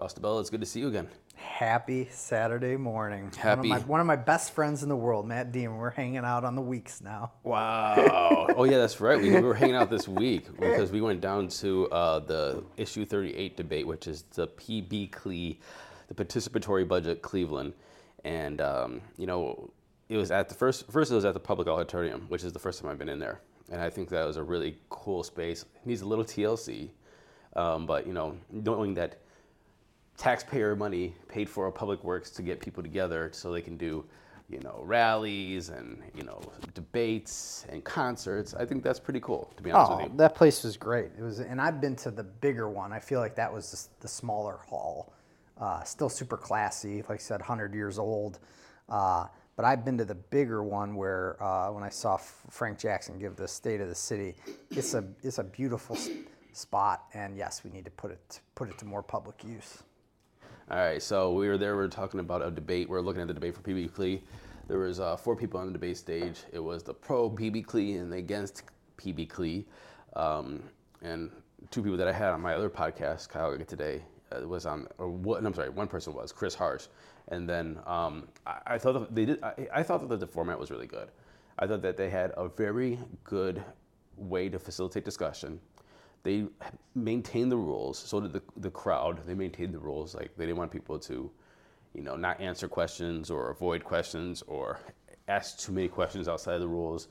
[0.00, 1.08] Ross DiBello, it's good to see you again.
[1.34, 3.30] Happy Saturday morning.
[3.36, 3.68] Happy.
[3.68, 5.76] One of, my, one of my best friends in the world, Matt Dean.
[5.76, 7.32] We're hanging out on the weeks now.
[7.42, 8.46] Wow.
[8.56, 9.20] oh yeah, that's right.
[9.20, 13.04] We, we were hanging out this week because we went down to uh, the issue
[13.04, 15.56] 38 debate, which is the PB CLE,
[16.08, 17.74] the participatory budget Cleveland,
[18.24, 19.70] and um, you know
[20.08, 22.58] it was at the first first it was at the public auditorium, which is the
[22.58, 25.62] first time I've been in there, and I think that was a really cool space.
[25.62, 26.88] It needs a little TLC,
[27.54, 29.18] um, but you know knowing that
[30.20, 34.04] taxpayer money paid for a public works to get people together so they can do
[34.50, 36.38] you know rallies and you know
[36.74, 40.34] debates and concerts i think that's pretty cool to be honest Oh, with you that
[40.34, 41.10] place was great.
[41.18, 42.92] It was, and I've been to the bigger one.
[42.92, 45.14] I feel like that was the, the smaller hall.
[45.58, 48.40] Uh, still super classy, like I said, 100 years old.
[48.88, 49.26] Uh,
[49.56, 53.18] but I've been to the bigger one where uh, when I saw F- Frank Jackson
[53.18, 54.34] give the State of the City,
[54.70, 56.08] it's a it's a beautiful s-
[56.52, 57.04] spot.
[57.14, 59.82] And yes, we need to put it put it to more public use.
[60.70, 63.20] All right so we were there we were talking about a debate we are looking
[63.20, 64.18] at the debate for pb cle
[64.68, 66.44] there was uh, four people on the debate stage.
[66.52, 68.62] It was the pro pb cle and the against
[68.96, 69.64] pb cle
[70.14, 70.62] um,
[71.02, 71.30] and
[71.72, 75.08] two people that i had on my other podcast kyle today uh, was on or
[75.08, 76.86] one, i'm sorry one person was chris harsh.
[77.28, 80.70] And then um, I, I thought they did I, I thought that the format was
[80.70, 81.08] really good.
[81.58, 83.62] I thought that they had a very good
[84.16, 85.60] way to facilitate discussion
[86.22, 86.46] they
[86.94, 87.98] maintained the rules.
[87.98, 89.26] So did the, the crowd.
[89.26, 90.14] They maintained the rules.
[90.14, 91.30] Like they didn't want people to,
[91.94, 94.78] you know, not answer questions or avoid questions or
[95.28, 97.08] ask too many questions outside of the rules.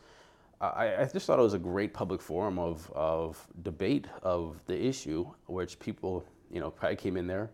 [0.62, 4.78] I, I just thought it was a great public forum of, of debate of the
[4.78, 7.50] issue, which people, you know, probably came in there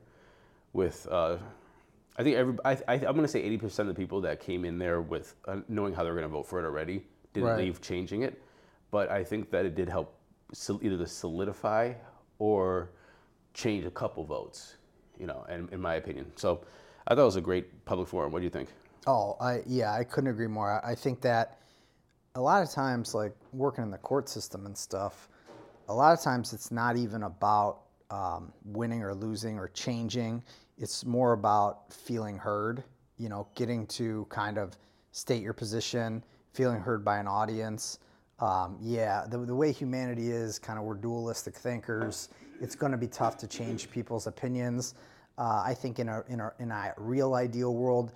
[0.73, 1.07] with.
[1.09, 1.37] Uh,
[2.17, 4.63] I think every, I, I, I'm going to say 80% of the people that came
[4.65, 7.49] in there with uh, knowing how they were going to vote for it already didn't
[7.49, 7.59] Right.
[7.59, 8.41] leave changing it.
[8.89, 10.17] But I think that it did help
[10.81, 11.93] either to solidify
[12.39, 12.91] or
[13.53, 14.75] change a couple votes,
[15.19, 16.31] you know, in, in my opinion.
[16.35, 16.61] So
[17.07, 18.31] I thought it was a great public forum.
[18.31, 18.69] What do you think?
[19.07, 20.83] Oh, I yeah, I couldn't agree more.
[20.83, 21.59] I, think that
[22.33, 25.29] a lot of times, like working in the court system and stuff,
[25.89, 30.43] a lot of times it's not even about um, winning or losing or changing.
[30.77, 32.83] It's more about feeling heard.
[33.17, 34.75] You know, getting to kind of
[35.11, 37.99] state your position, feeling heard by an audience.
[38.39, 42.29] Um, yeah, the, the way humanity is, kind of we're dualistic thinkers.
[42.61, 44.95] It's going to be tough to change people's opinions.
[45.37, 48.13] Uh, I think in a, in, a, in a real ideal world,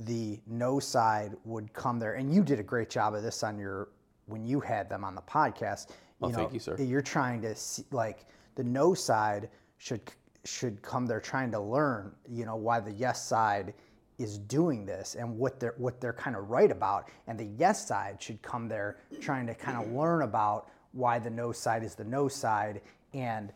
[0.00, 3.58] the no side would come there, and you did a great job of this on
[3.58, 3.88] your
[4.26, 5.90] when you had them on the podcast.
[5.90, 6.76] You Oh, know, thank you, sir.
[6.78, 10.00] You're trying to see, like the no side should
[10.44, 13.74] should come there trying to learn, you know, why the yes side
[14.18, 17.86] is doing this and what they're what they're kind of right about, and the yes
[17.86, 21.94] side should come there trying to kind of learn about why the no side is
[21.94, 22.80] the no side
[23.14, 23.52] and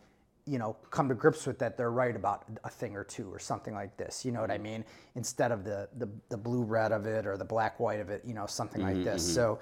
[0.46, 3.38] you know, come to grips with that they're right about a thing or two or
[3.38, 4.24] something like this.
[4.24, 4.62] You know what I mm-hmm.
[4.62, 4.84] mean?
[5.16, 8.22] Instead of the the, the blue red of it or the black white of it,
[8.24, 9.24] you know, something like mm-hmm, this.
[9.24, 9.34] Mm-hmm.
[9.34, 9.58] So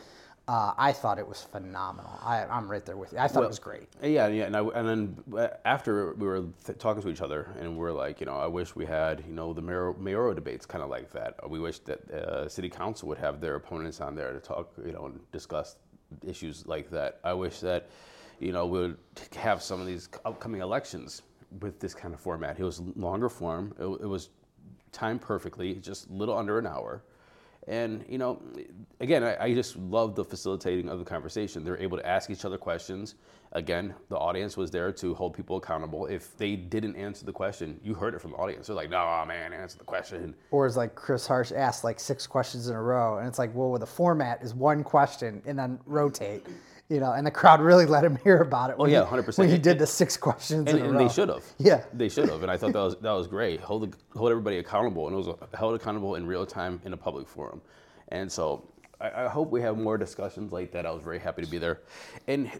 [0.47, 2.19] uh, I thought it was phenomenal.
[2.23, 3.19] I, I'm right there with you.
[3.19, 3.89] I thought it was great.
[4.03, 7.49] Yeah, yeah, and, I, and then uh, after we were th- talking to each other,
[7.59, 10.35] and we are like, you know, I wish we had, you know, the mayor, mayoral
[10.35, 11.49] debates kind of like that.
[11.49, 14.93] We wish that uh, city council would have their opponents on there to talk, you
[14.93, 15.77] know, and discuss
[16.27, 17.21] issues like that.
[17.25, 17.89] I wish that,
[18.39, 18.99] you know, we would
[19.37, 21.23] have some of these upcoming elections
[21.61, 22.61] with this kind of format.
[22.61, 23.75] It was longer form.
[23.79, 24.29] It, it was
[24.93, 27.03] timed perfectly, just a little under an hour.
[27.67, 28.43] And you know,
[29.01, 31.65] again, I, I just love the facilitating of the conversation.
[31.65, 33.15] They're able to ask each other questions.
[33.53, 36.07] Again, the audience was there to hold people accountable.
[36.07, 38.67] If they didn't answer the question, you heard it from the audience.
[38.67, 42.27] They're like, "No, man, answer the question." Or as like Chris Harsh asked like six
[42.27, 45.79] questions in a row, and it's like, well, the format is one question and then
[45.87, 46.47] rotate.
[46.91, 48.77] You know, and the crowd really let him hear about it.
[48.77, 49.39] When yeah, he- 100%.
[49.39, 51.43] When he did the six questions And, and they should have.
[51.59, 51.83] Yeah.
[51.95, 52.43] they should have.
[52.43, 53.61] And I thought that was that was great.
[53.61, 56.97] Hold the, hold everybody accountable, and it was held accountable in real time in a
[56.97, 57.63] public forum.
[58.09, 58.69] And so
[59.01, 60.85] I, I hope we have more discussions like that.
[60.85, 61.81] I was very happy to be there.
[62.29, 62.51] And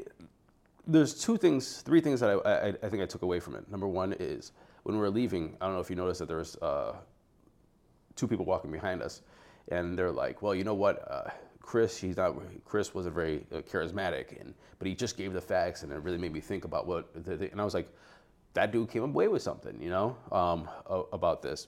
[0.87, 3.71] there's two things, three things that I, I, I think I took away from it.
[3.71, 4.53] Number one is
[4.85, 5.57] when we were leaving.
[5.61, 6.95] I don't know if you noticed that there was uh,
[8.17, 9.21] two people walking behind us,
[9.69, 11.31] and they're like, "Well, you know what, uh,
[11.65, 11.97] Chris?
[11.97, 12.37] He's not.
[12.65, 16.19] Chris wasn't very uh, charismatic, and but he just gave the facts, and it really
[16.19, 17.89] made me think about what." The, the, and I was like,
[18.53, 20.69] "That dude came away with something, you know, um,
[21.13, 21.67] about this."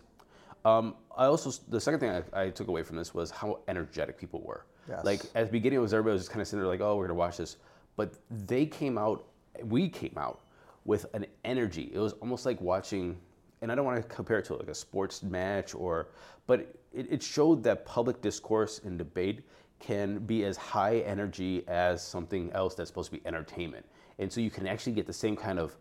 [0.67, 4.19] Um, I also the second thing I, I took away from this was how energetic
[4.19, 4.67] people were.
[4.87, 5.05] Yes.
[5.05, 6.97] Like at the beginning, it was everybody was just kind of sitting there like, "Oh,
[6.97, 7.57] we're gonna watch this,"
[7.97, 9.25] but they came out.
[9.63, 10.41] We came out
[10.85, 11.91] with an energy.
[11.93, 13.17] It was almost like watching,
[13.63, 16.09] and I don't want to compare it to like a sports match or,
[16.47, 16.61] but
[16.93, 19.43] it, it showed that public discourse and debate
[19.79, 23.85] can be as high energy as something else that's supposed to be entertainment.
[24.19, 25.77] And so you can actually get the same kind of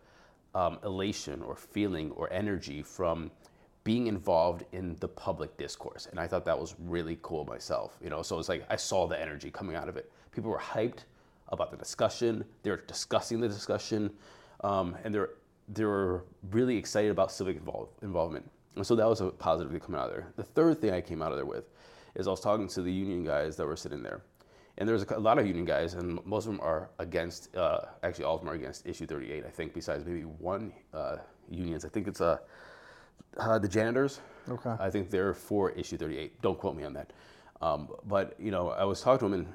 [0.54, 3.30] um, elation or feeling or energy from
[3.84, 6.08] being involved in the public discourse.
[6.10, 8.22] And I thought that was really cool myself, you know.
[8.22, 10.10] So it's like I saw the energy coming out of it.
[10.32, 11.04] People were hyped
[11.48, 12.44] about the discussion.
[12.62, 14.10] They were discussing the discussion,
[14.64, 15.30] um, and they're
[15.68, 18.48] they were really excited about civic involve, involvement.
[18.76, 20.32] And so that was a positive coming out of there.
[20.36, 21.64] The third thing I came out of there with
[22.16, 24.22] is I was talking to the union guys that were sitting there.
[24.78, 28.24] And there's a, lot of union guys, and most of them are against, uh, actually,
[28.24, 31.16] all of them are against issue 38, I think, besides maybe one uh,
[31.48, 31.84] unions.
[31.84, 32.38] I think it's uh,
[33.38, 34.20] uh, the janitors.
[34.48, 34.74] Okay.
[34.78, 36.42] I think they're for issue 38.
[36.42, 37.12] Don't quote me on that.
[37.62, 39.54] Um, but, you know, I was talking to them, and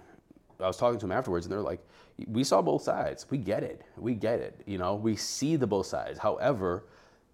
[0.60, 1.86] I was talking to them afterwards, and they're like,
[2.28, 3.28] we saw both sides.
[3.30, 3.84] We get it.
[3.98, 4.62] We get it.
[4.66, 6.18] You know, we see the both sides.
[6.18, 6.86] However,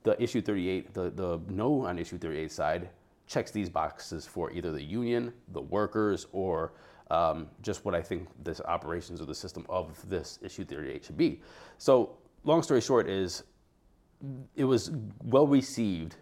[0.03, 2.89] the issue 38, the, the no on issue 38 side
[3.27, 6.73] checks these boxes for either the union, the workers, or
[7.11, 11.17] um, just what I think the operations of the system of this issue 38 should
[11.17, 11.41] be.
[11.77, 13.43] So, long story short, is
[14.55, 14.91] it was
[15.23, 16.15] well received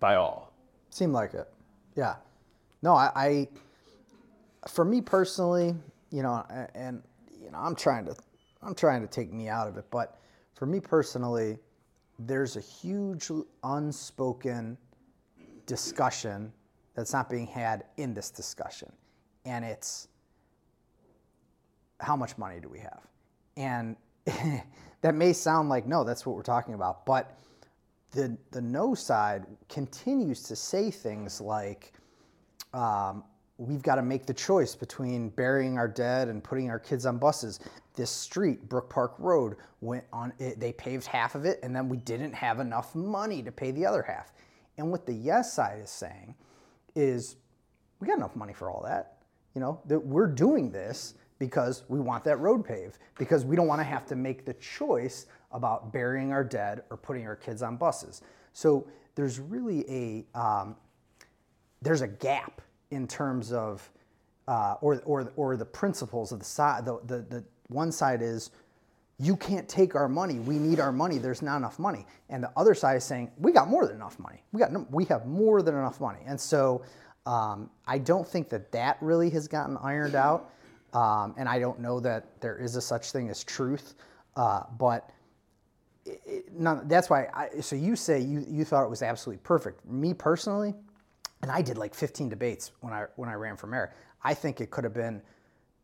[0.00, 0.52] by all.
[0.90, 1.52] Seemed like it.
[1.94, 2.16] Yeah.
[2.82, 3.48] No, I, I
[4.68, 5.74] for me personally,
[6.10, 6.44] you know,
[6.74, 7.02] and
[7.40, 8.16] you know, I'm trying to
[8.62, 10.18] I'm trying to take me out of it, but
[10.54, 11.58] for me personally,
[12.18, 13.30] there's a huge
[13.64, 14.76] unspoken
[15.66, 16.52] discussion
[16.94, 18.92] that's not being had in this discussion.
[19.44, 20.08] And it's
[22.00, 23.00] how much money do we have?
[23.56, 23.96] And
[25.00, 27.36] that may sound like no, that's what we're talking about, but
[28.12, 31.92] the the no side continues to say things like
[32.74, 33.24] um,
[33.58, 37.18] we've got to make the choice between burying our dead and putting our kids on
[37.18, 37.60] buses.
[37.94, 40.32] This street, Brook Park Road, went on.
[40.38, 43.70] It, they paved half of it, and then we didn't have enough money to pay
[43.70, 44.32] the other half.
[44.78, 46.34] And what the yes side is saying
[46.94, 47.36] is,
[48.00, 49.18] we got enough money for all that.
[49.54, 53.66] You know that we're doing this because we want that road paved because we don't
[53.66, 57.62] want to have to make the choice about burying our dead or putting our kids
[57.62, 58.22] on buses.
[58.52, 60.76] So there's really a um,
[61.82, 62.60] there's a gap
[62.90, 63.90] in terms of
[64.48, 66.84] uh, or, or, or the principles of the side.
[66.84, 68.50] The, the, the one side is
[69.18, 70.38] you can't take our money.
[70.40, 71.18] We need our money.
[71.18, 72.06] There's not enough money.
[72.28, 74.42] And the other side is saying we got more than enough money.
[74.52, 76.20] We got no, we have more than enough money.
[76.26, 76.82] And so
[77.26, 80.50] um, I don't think that that really has gotten ironed out.
[80.92, 83.94] Um, and I don't know that there is a such thing as truth.
[84.36, 85.10] Uh, but
[86.04, 87.28] it, it, none, that's why.
[87.32, 89.86] I, so you say you you thought it was absolutely perfect.
[89.86, 90.74] Me personally,
[91.42, 93.94] and I did like 15 debates when I when I ran for mayor.
[94.24, 95.22] I think it could have been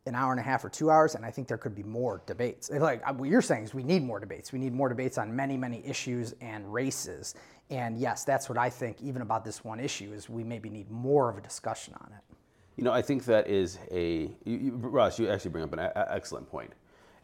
[0.09, 2.21] an hour and a half or two hours, and I think there could be more
[2.25, 2.69] debates.
[2.69, 4.51] Like what you're saying is, we need more debates.
[4.51, 7.35] We need more debates on many many issues and races.
[7.69, 9.01] And yes, that's what I think.
[9.01, 12.35] Even about this one issue, is we maybe need more of a discussion on it.
[12.75, 15.19] You know, I think that is a you, you, Ross.
[15.19, 16.73] You actually bring up an a- excellent point,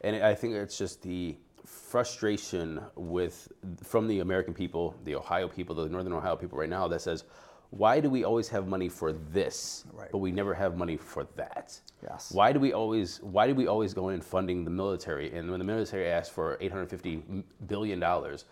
[0.02, 1.36] and I think it's just the
[1.66, 3.52] frustration with
[3.84, 7.24] from the American people, the Ohio people, the Northern Ohio people right now that says,
[7.78, 10.10] why do we always have money for this, right.
[10.10, 11.78] but we never have money for that?
[12.02, 12.32] Yes.
[12.32, 15.34] Why do we always Why do we always go in funding the military?
[15.36, 18.46] And when the military asks for 850 billion dollars,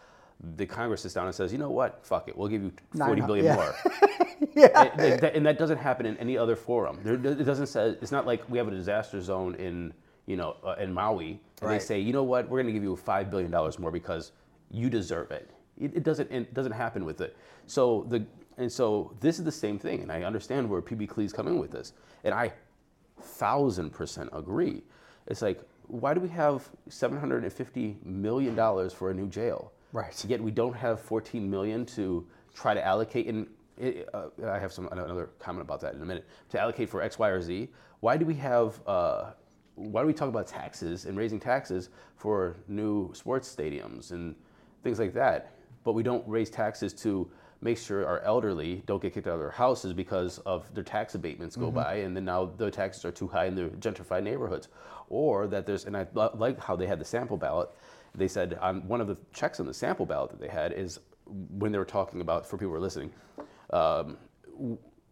[0.57, 3.21] the Congress sits down and says, you know what, fuck it, we'll give you 40
[3.21, 3.55] Nine, billion yeah.
[3.55, 3.75] more.
[4.55, 4.89] yeah.
[4.97, 6.99] and, that, and that doesn't happen in any other forum.
[7.01, 7.95] There, it doesn't say.
[8.01, 9.93] It's not like we have a disaster zone in
[10.25, 11.79] you know uh, in Maui, and Right.
[11.79, 14.33] they say, you know what, we're going to give you five billion dollars more because
[14.69, 15.49] you deserve it.
[15.79, 16.29] It, it doesn't.
[16.29, 17.37] It doesn't happen with it.
[17.67, 18.25] So the
[18.57, 21.71] and so this is the same thing, and I understand where PB is coming with
[21.71, 21.93] this,
[22.23, 22.53] and I
[23.21, 24.83] thousand percent agree.
[25.27, 29.27] It's like, why do we have seven hundred and fifty million dollars for a new
[29.27, 29.71] jail?
[29.91, 30.23] Right.
[30.27, 33.27] Yet we don't have fourteen million to try to allocate.
[33.27, 36.27] And it, uh, I have some another comment about that in a minute.
[36.49, 37.69] To allocate for X, Y, or Z.
[37.99, 38.81] Why do we have?
[38.85, 39.31] Uh,
[39.75, 44.35] why do we talk about taxes and raising taxes for new sports stadiums and
[44.83, 45.55] things like that?
[45.83, 47.29] But we don't raise taxes to
[47.63, 51.15] make sure our elderly don't get kicked out of their houses because of their tax
[51.15, 54.67] abatements go by, and then now the taxes are too high in the gentrified neighborhoods,
[55.09, 57.69] or that there's and I like how they had the sample ballot.
[58.15, 60.99] They said on one of the checks on the sample ballot that they had is
[61.25, 63.11] when they were talking about for people who are listening,
[63.71, 64.17] um,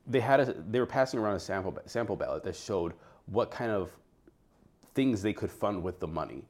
[0.08, 2.94] they had a, they were passing around a sample sample ballot that showed
[3.28, 3.92] what kind of
[4.94, 6.44] things they could fund with the money.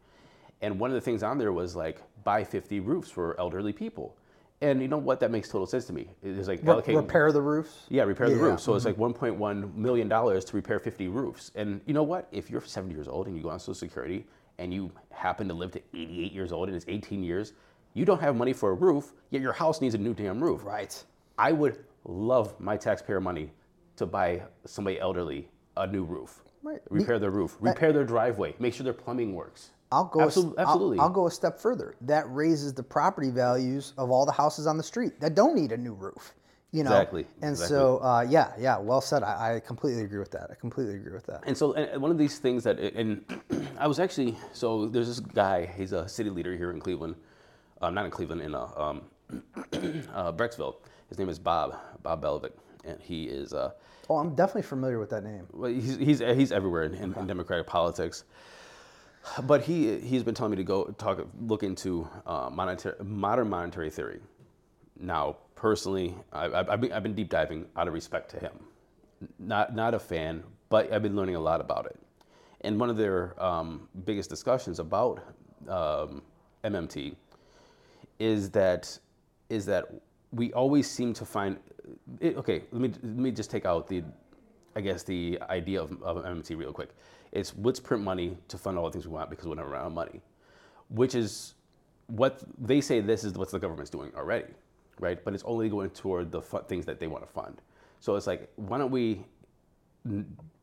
[0.61, 4.15] And one of the things on there was like buy 50 roofs for elderly people.
[4.61, 5.19] And you know what?
[5.19, 6.07] That makes total sense to me.
[6.21, 7.85] It's like Re- allocate repair the roofs.
[7.89, 8.59] yeah, repair the Yeah, roof.
[8.59, 9.25] So it's like mm-hmm.
[9.41, 11.51] 1.1 million dollars to repair 50 roofs.
[11.55, 12.27] And you know what?
[12.31, 14.25] If you're 70 years old and you go on Social Security
[14.59, 17.53] and you happen to live to 88 years old and it's 18 years,
[17.95, 19.13] you don't have money for a roof.
[19.31, 20.63] Yet your house needs a new damn roof.
[20.63, 21.03] Right.
[21.39, 23.51] I would love my taxpayer money
[23.95, 26.43] to buy somebody elderly a new roof.
[26.61, 26.81] Right.
[26.91, 27.57] Repair their roof.
[27.59, 28.53] Repair their driveway.
[28.59, 29.71] Make sure their plumbing works.
[29.91, 30.21] I'll go.
[30.21, 30.99] a s- Absol- I'll- absolutely.
[30.99, 31.95] I'll, go a step further.
[32.01, 35.71] That raises the property values of all the houses on the street that don't need
[35.71, 36.33] a new roof.
[36.73, 36.91] You know.
[36.91, 37.75] Exactly, And exactly.
[37.75, 39.23] so, uh, yeah, yeah, well said.
[39.23, 40.47] I, I completely agree with that.
[40.51, 41.41] I completely agree with that.
[41.45, 43.25] And so, and one of these things that, and
[43.77, 47.15] I was actually, so there's this guy, he's a city leader here in Cleveland,
[47.81, 49.01] um, not in Cleveland, in uh, um,
[50.13, 50.75] uh, Brecksville.
[51.09, 52.53] His name is Bob, Bob Belovic,
[52.85, 53.71] and he is, uh,
[54.09, 55.47] Oh, I'm definitely familiar with that name.
[55.51, 58.23] well, he's, he's, he's everywhere in, in, in Democratic politics.
[59.43, 63.89] But he, he's been telling me to go talk, look into uh, monetary, modern monetary
[63.89, 64.19] theory.
[64.99, 68.53] Now, personally, I, I've, I've, been, I've been deep diving out of respect to him.
[69.39, 71.99] Not, not a fan, but I've been learning a lot about it.
[72.61, 75.23] And one of their um, biggest discussions about
[75.67, 76.21] um,
[76.63, 77.15] MMT
[78.19, 78.99] is that
[79.49, 79.85] is that
[80.31, 81.57] we always seem to find
[82.19, 84.03] it, okay let me let me just take out the
[84.75, 86.89] i guess the idea of, of mmt real quick
[87.31, 89.81] it's let's print money to fund all the things we want because we never run
[89.81, 90.21] out of money
[90.89, 91.53] which is
[92.07, 94.53] what they say this is what the government's doing already
[94.99, 97.61] right but it's only going toward the fu- things that they want to fund
[97.99, 99.23] so it's like why don't we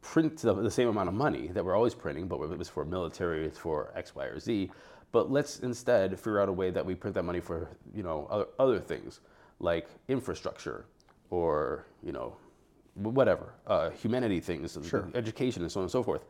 [0.02, 2.84] print the, the same amount of money that we're always printing, but it was for
[2.84, 4.70] military, it's for X, Y, or Z.
[5.12, 8.26] But let's instead figure out a way that we print that money for you know
[8.30, 9.20] other, other things
[9.60, 10.84] like infrastructure
[11.30, 12.36] or you know
[12.98, 14.76] whatever uh, humanity things,
[15.14, 16.24] education, and so on and so forth.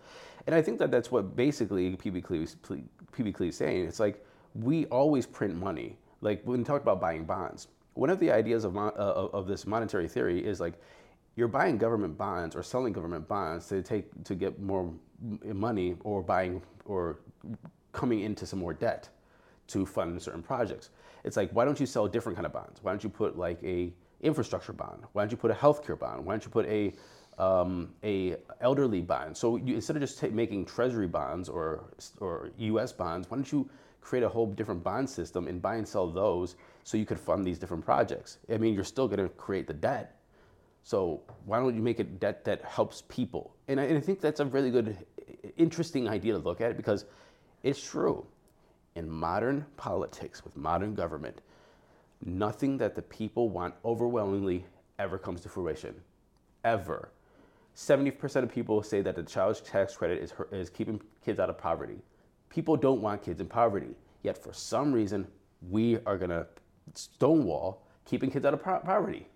[0.46, 3.84] And I think that that's what basically PB Cleese is saying.
[3.86, 5.96] It's like we always print money.
[6.20, 9.34] Like when we talk about buying bonds, one of the ideas of, mon- uh, of
[9.34, 10.74] of this monetary theory is like
[11.36, 14.92] you're buying government bonds or selling government bonds to take to get more
[15.44, 17.18] money or buying or
[17.92, 19.08] coming into some more debt
[19.68, 20.90] to fund certain projects.
[21.24, 22.82] It's like why don't you sell different kind of bonds?
[22.82, 25.02] Why don't you put like a infrastructure bond?
[25.12, 26.24] Why don't you put a healthcare bond?
[26.24, 26.92] Why don't you put a
[27.42, 29.36] um, a elderly bond?
[29.36, 31.84] So you, instead of just ta- making treasury bonds or
[32.20, 32.92] or U.S.
[32.92, 33.68] bonds, why don't you
[34.00, 37.44] create a whole different bond system and buy and sell those so you could fund
[37.44, 38.38] these different projects?
[38.52, 40.18] I mean, you're still going to create the debt,
[40.82, 43.54] so why don't you make it debt that helps people?
[43.68, 44.96] And I, and I think that's a really good,
[45.56, 47.04] interesting idea to look at because
[47.62, 48.24] it's true.
[48.94, 51.40] In modern politics, with modern government,
[52.24, 54.64] nothing that the people want overwhelmingly
[54.98, 55.94] ever comes to fruition.
[56.64, 57.10] Ever.
[57.76, 61.56] 70% of people say that the child tax credit is, is keeping kids out of
[61.56, 61.98] poverty.
[62.48, 63.94] People don't want kids in poverty.
[64.22, 65.26] Yet for some reason,
[65.70, 66.46] we are going to
[66.94, 69.28] stonewall keeping kids out of po- poverty.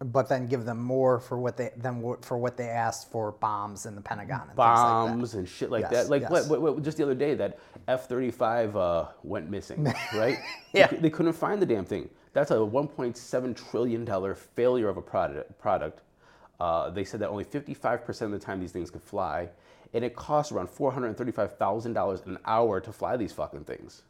[0.00, 3.86] But then give them more for what they than for what they asked for bombs
[3.86, 6.10] in the Pentagon and bombs and shit like Yes, that.
[6.10, 6.30] Like yes.
[6.30, 6.82] what, what, what?
[6.82, 9.84] Just the other day, that F thirty five uh, went missing,
[10.14, 10.38] right?
[10.72, 10.88] Yeah.
[10.88, 12.08] They, they couldn't find the damn thing.
[12.32, 15.56] That's a one point seven trillion dollar failure of a product.
[15.60, 16.00] Product.
[16.58, 19.48] Uh, they said that only fifty five percent of the time these things could fly,
[19.94, 23.32] and it costs around four hundred thirty five thousand dollars an hour to fly these
[23.32, 24.02] fucking things.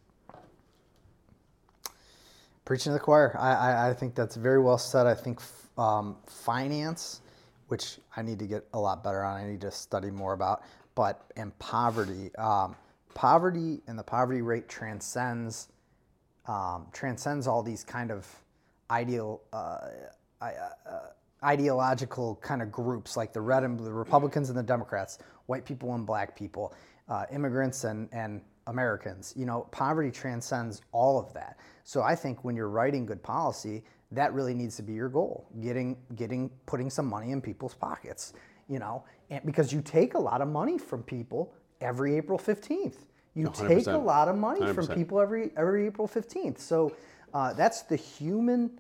[2.64, 3.37] Preaching to the choir.
[3.38, 5.07] I, I, I think that's very well said.
[5.07, 5.41] I think
[5.78, 7.21] um, finance,
[7.69, 10.62] which I need to get a lot better on, I need to study more about,
[10.95, 12.35] but and poverty.
[12.37, 12.76] Um,
[13.14, 15.69] poverty and the poverty rate transcends
[16.47, 18.26] um, transcends all these kind of
[18.90, 19.78] ideal uh,
[20.43, 20.50] uh,
[21.43, 25.95] ideological kind of groups like the red and blue Republicans and the Democrats, white people
[25.95, 26.75] and black people,
[27.09, 29.33] uh, immigrants and and Americans.
[29.37, 31.59] You know, poverty transcends all of that.
[31.85, 33.83] So I think when you're writing good policy,
[34.14, 35.47] that really needs to be your goal.
[35.61, 38.33] Getting getting putting some money in people's pockets.
[38.68, 42.97] You know, and because you take a lot of money from people every April 15th.
[43.35, 44.94] You take a lot of money from 100%.
[44.94, 46.59] people every every April 15th.
[46.59, 46.94] So
[47.33, 48.78] uh, that's the human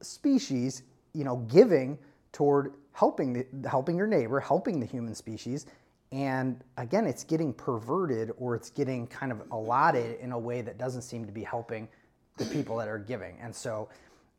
[0.00, 1.98] species, you know, giving
[2.32, 5.66] toward helping the, helping your neighbor, helping the human species.
[6.12, 10.78] And again, it's getting perverted or it's getting kind of allotted in a way that
[10.78, 11.88] doesn't seem to be helping
[12.36, 13.36] the people that are giving.
[13.40, 13.88] And so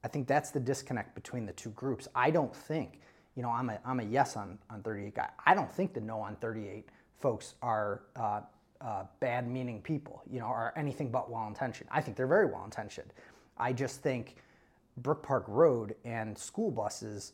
[0.03, 2.07] I think that's the disconnect between the two groups.
[2.15, 2.99] I don't think,
[3.35, 5.29] you know, I'm a, I'm a yes on, on 38 guy.
[5.45, 6.87] I don't think the no on 38
[7.19, 8.41] folks are uh,
[8.81, 11.89] uh, bad meaning people, you know, are anything but well intentioned.
[11.91, 13.13] I think they're very well intentioned.
[13.57, 14.37] I just think
[14.97, 17.33] Brook Park Road and school buses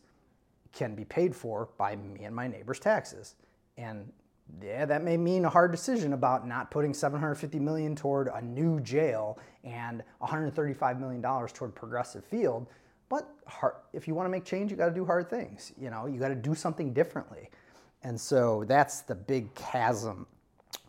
[0.74, 3.36] can be paid for by me and my neighbor's taxes.
[3.78, 4.12] And
[4.62, 8.80] yeah, that may mean a hard decision about not putting 750 million toward a new
[8.80, 12.68] jail and 135 million dollars toward progressive field.
[13.10, 15.72] But hard, if you want to make change, you got to do hard things.
[15.80, 17.50] You know, you got to do something differently.
[18.04, 20.28] And so that's the big chasm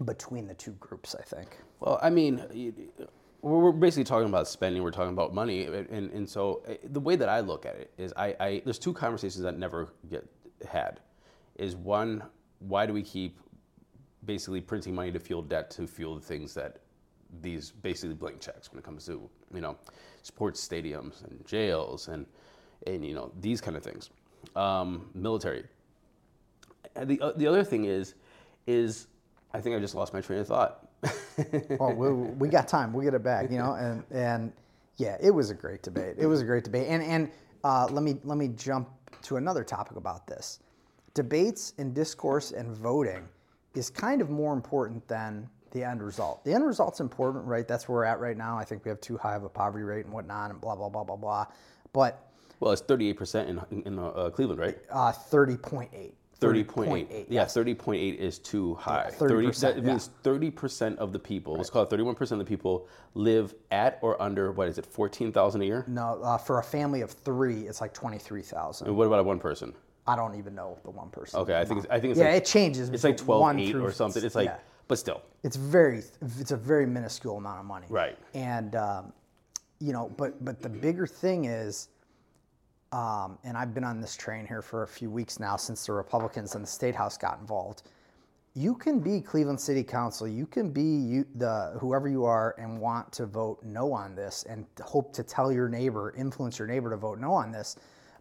[0.04, 1.58] between the two groups, I think.
[1.80, 2.42] Well, I mean,
[3.40, 4.82] we're basically talking about spending.
[4.82, 7.92] We're talking about money, and, and so uh, the way that I look at it
[7.96, 10.26] is, I, I there's two conversations that never get
[10.68, 11.00] had.
[11.56, 12.22] Is one,
[12.60, 13.38] why do we keep
[14.24, 16.78] basically printing money to fuel debt to fuel the things that
[17.42, 19.76] these basically blank checks when it comes to you know
[20.22, 22.26] sports stadiums and jails and
[22.86, 24.10] and you know these kind of things,
[24.56, 25.64] um, military.
[26.94, 28.14] And the uh, the other thing is,
[28.66, 29.08] is
[29.52, 30.88] I think I just lost my train of thought.
[31.78, 32.92] well, we, we got time.
[32.92, 34.52] We'll get it back, you know, and and
[34.96, 36.16] yeah, it was a great debate.
[36.18, 37.30] It was a great debate, and and
[37.64, 38.88] uh, let me let me jump
[39.22, 40.60] to another topic about this.
[41.14, 43.28] Debates and discourse and voting
[43.74, 46.44] is kind of more important than the end result.
[46.44, 47.68] The end result's important, right?
[47.68, 48.58] That's where we're at right now.
[48.58, 50.88] I think we have too high of a poverty rate and whatnot, and blah blah
[50.88, 51.46] blah blah blah.
[51.92, 54.78] But well, it's thirty eight percent in in uh, Cleveland, right?
[54.90, 56.14] Uh, thirty point eight.
[56.40, 57.26] Thirty point eight.
[57.28, 59.10] Yeah, thirty point eight is too high.
[59.10, 59.50] Thirty.
[59.50, 59.82] That yeah.
[59.82, 61.54] means thirty percent of the people.
[61.54, 64.86] Let's call it thirty-one percent of the people live at or under what is it,
[64.86, 65.84] fourteen thousand a year?
[65.88, 68.86] No, uh, for a family of three, it's like twenty-three thousand.
[68.86, 69.74] And what about a one person?
[70.08, 71.38] I don't even know the one person.
[71.40, 72.88] Okay, I think it's, I think it's Yeah, like, it changes.
[72.88, 74.24] It's like from twelve one eight through- or something.
[74.24, 74.56] It's like, yeah.
[74.88, 76.02] but still, it's very
[76.40, 78.18] it's a very minuscule amount of money Right.
[78.34, 79.12] and um,
[79.80, 81.88] you know but but the bigger thing is
[82.90, 85.92] um, and i've been on this train here for a few weeks now since the
[85.92, 87.82] republicans and the state house got involved
[88.54, 92.80] you can be cleveland city council you can be you, the whoever you are and
[92.80, 96.90] want to vote no on this and hope to tell your neighbor influence your neighbor
[96.90, 97.76] to vote no on this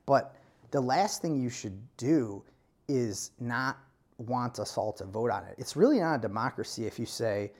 [0.05, 0.35] but
[0.71, 2.43] the last thing you should do
[2.87, 3.77] is not
[4.17, 5.55] want us all to vote on it.
[5.57, 7.51] It's really not a democracy if you say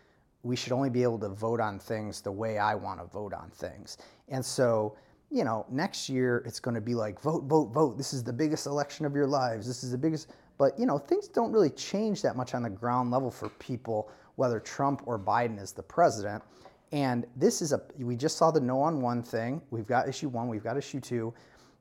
[0.44, 3.34] we should only be able to vote on things the way I want to vote
[3.34, 3.98] on things.
[4.30, 4.96] And so,
[5.30, 7.98] you know, next year it's going to be like vote, vote, vote.
[7.98, 9.68] This is the biggest election of your lives.
[9.68, 10.32] This is the biggest.
[10.58, 14.10] But, you know, things don't really change that much on the ground level for people,
[14.36, 16.44] whether Trump or Biden is the president.
[16.92, 19.62] And this is a, we just saw the no on one thing.
[19.70, 21.34] We've got issue one, we've got issue two.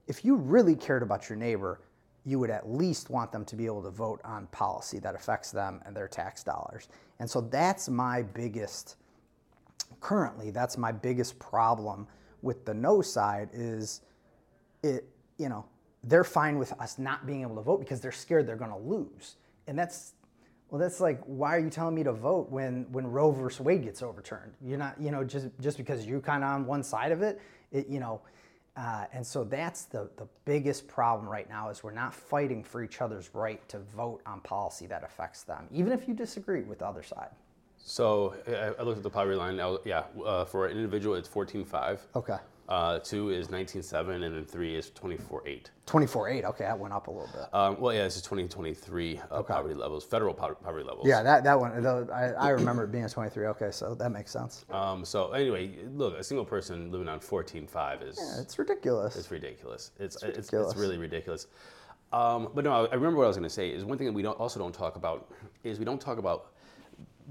[0.06, 1.80] If you really cared about your neighbor,
[2.24, 5.50] you would at least want them to be able to vote on policy that affects
[5.50, 6.88] them and their tax dollars.
[7.20, 8.96] And so that's my biggest
[10.00, 12.06] currently that's my biggest problem
[12.42, 14.02] with the no side is
[14.82, 15.08] it
[15.38, 15.64] you know
[16.04, 18.76] they're fine with us not being able to vote because they're scared they're going to
[18.76, 20.12] lose and that's
[20.70, 23.82] well that's like why are you telling me to vote when when roe versus wade
[23.82, 27.12] gets overturned you're not you know just just because you're kind of on one side
[27.12, 27.40] of it,
[27.72, 28.20] it you know
[28.76, 32.82] uh, and so that's the, the biggest problem right now is we're not fighting for
[32.82, 36.78] each other's right to vote on policy that affects them even if you disagree with
[36.80, 37.30] the other side
[37.78, 39.56] So I, I looked at the poverty line.
[39.56, 42.00] Now, yeah, uh, for an individual, it's fourteen five.
[42.14, 45.70] okay Uh, two is nineteen seven, and then three is twenty four eight.
[45.86, 48.74] 24-8 okay that went up a little bit Um, well, yeah, this is twenty twenty
[48.74, 51.06] three poverty levels, federal po- poverty levels.
[51.06, 54.10] yeah that, that one though, I, I remember it being a 23 okay so that
[54.10, 58.42] makes sense Um, so anyway, look, a single person living on fourteen five is Yeah,
[58.42, 59.92] it's ridiculous it's ridiculous.
[60.00, 60.72] It's it's, ridiculous.
[60.72, 61.46] it's really ridiculous.
[62.12, 63.70] Um, but no, I remember what I was going to say.
[63.70, 65.30] Is one thing that we don't also don't talk about
[65.62, 66.52] is we don't talk about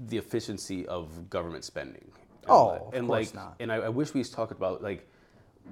[0.08, 2.10] the efficiency of government spending.
[2.42, 3.56] And Oh, of and course like, not.
[3.60, 5.06] And I, I wish we talked about like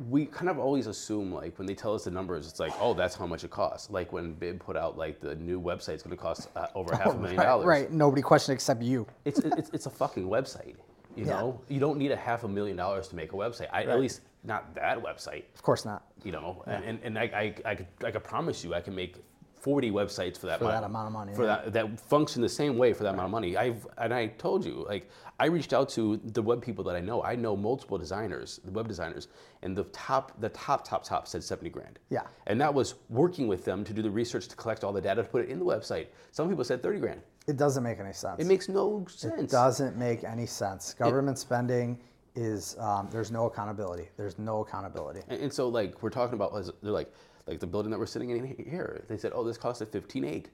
[0.09, 2.95] we kind of always assume like when they tell us the numbers, it's like oh
[2.95, 3.91] that's how much it costs.
[3.91, 6.95] Like when Bibb put out like the new website website's going to cost uh, over
[6.97, 7.67] half a million right, dollars.
[7.67, 10.77] right nobody questioned except you It's, it's it's a fucking website.
[11.17, 11.41] You Yeah.
[11.41, 13.69] know, you don't need a half a million dollars to make a website.
[13.73, 17.23] I, At least not that website of course not you know, and, and, and I,
[17.23, 19.17] I, I, could, I could promise you I can make
[19.65, 21.63] 40 websites for that, For mon- that amount of money, For yeah.
[21.65, 23.57] that, that function the same way for that amount of money.
[23.57, 25.09] I've, and I told you, like,
[25.41, 27.23] I reached out to the web people that I know.
[27.25, 29.29] I know multiple designers, the web designers,
[29.63, 31.99] and the top, the top, top, top said 70 grand.
[32.11, 32.25] Yeah.
[32.47, 35.23] And that was working with them to do the research to collect all the data
[35.23, 36.09] to put it in the website.
[36.31, 37.23] Some people said 30 grand.
[37.47, 39.41] it doesn't make any sense It makes no sense.
[39.43, 41.99] It doesn't make any sense government spending
[42.35, 46.53] is um, there's no accountability there's no accountability And, and so, like, we're talking about,
[46.83, 47.13] they're like,
[47.47, 49.05] like the building that we're sitting in here.
[49.09, 50.47] They said, oh, this cost us 15.8.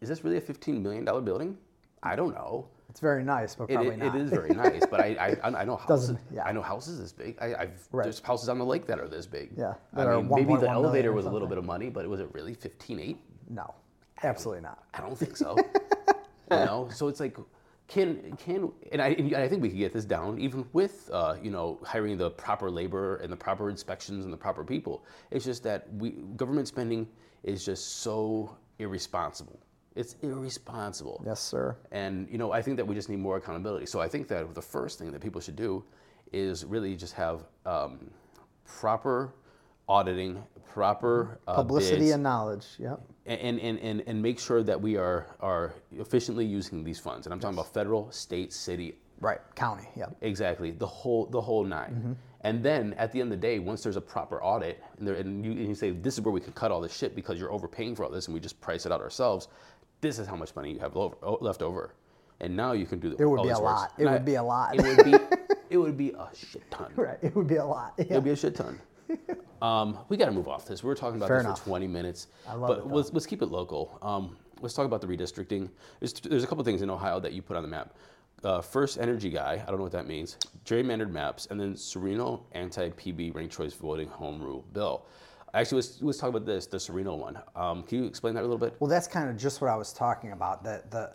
[0.00, 1.58] Is this really a 15 million dollar building?
[2.02, 2.68] I don't know.
[2.90, 5.64] it's very nice but probably it- not it is very nice, but I, I, I
[5.64, 6.16] know houses.
[6.32, 6.44] Yeah.
[6.44, 7.36] I know houses this big.
[7.40, 8.04] I, I've Right.
[8.04, 9.50] there's houses on the lake that are this big.
[9.56, 12.20] Yeah, I mean, maybe 1.1 the elevator was a little bit of money, but was
[12.20, 13.16] it really 15.8?
[13.50, 13.74] no
[14.22, 15.56] absolutely not I don't think so.
[16.50, 17.36] you know, so it's like,
[17.86, 21.36] can can and I and I think we could get this down even with uh,
[21.42, 25.04] you know hiring the proper labor and the proper inspections and the proper people.
[25.30, 27.06] It's just that we government spending
[27.42, 29.60] is just so irresponsible.
[29.94, 31.22] It's irresponsible.
[31.24, 33.86] yes sir And you know, I think that we just need more accountability.
[33.86, 35.84] So I think that the first thing that people should do
[36.32, 38.10] is really just have um,
[38.66, 39.34] proper
[39.88, 44.78] auditing, proper uh, publicity bids, and knowledge yep and, and, and, and make sure that
[44.80, 47.26] we are, are efficiently using these funds.
[47.26, 51.64] And I'm talking about federal, state, city, right county yep exactly the whole the whole
[51.64, 55.08] 9 And then at the end of the day, once there's a proper audit, and,
[55.08, 57.14] there, and, you, and you say this is where we can cut all this shit
[57.14, 59.48] because you're overpaying for all this, and we just price it out ourselves.
[60.02, 61.94] This is how much money you have over, left over.
[62.40, 63.16] and now you can do the.
[63.22, 63.92] It would be a lot.
[63.96, 64.74] It And I- would be a lot.
[64.76, 65.14] It would be.
[65.70, 66.92] it would be a shit ton.
[66.96, 67.18] right.
[67.22, 67.94] It would be a lot.
[67.96, 68.04] Yeah.
[68.10, 68.78] It would be a shit ton.
[69.62, 70.82] Um, we got to move off this.
[70.82, 71.60] We were talking about Fair this enough.
[71.60, 72.28] for 20 minutes.
[72.48, 72.94] I love but it, though.
[72.94, 73.98] let's, let's keep it local.
[74.02, 75.70] Um, let's talk about the redistricting.
[76.00, 77.94] There's, there's a couple things in Ohio that you put on the map.
[78.42, 79.62] Uh, first, energy guy.
[79.62, 80.36] I don't know what that means.
[80.66, 85.06] Gerrymandered maps, and then Cirino anti-PB ranked choice voting home rule bill.
[85.54, 87.38] Actually, let's, let's talk about this, the Cirino one.
[87.56, 88.74] Um, can you explain that a little bit?
[88.80, 90.62] Well, that's kind of just what I was talking about.
[90.64, 91.12] That the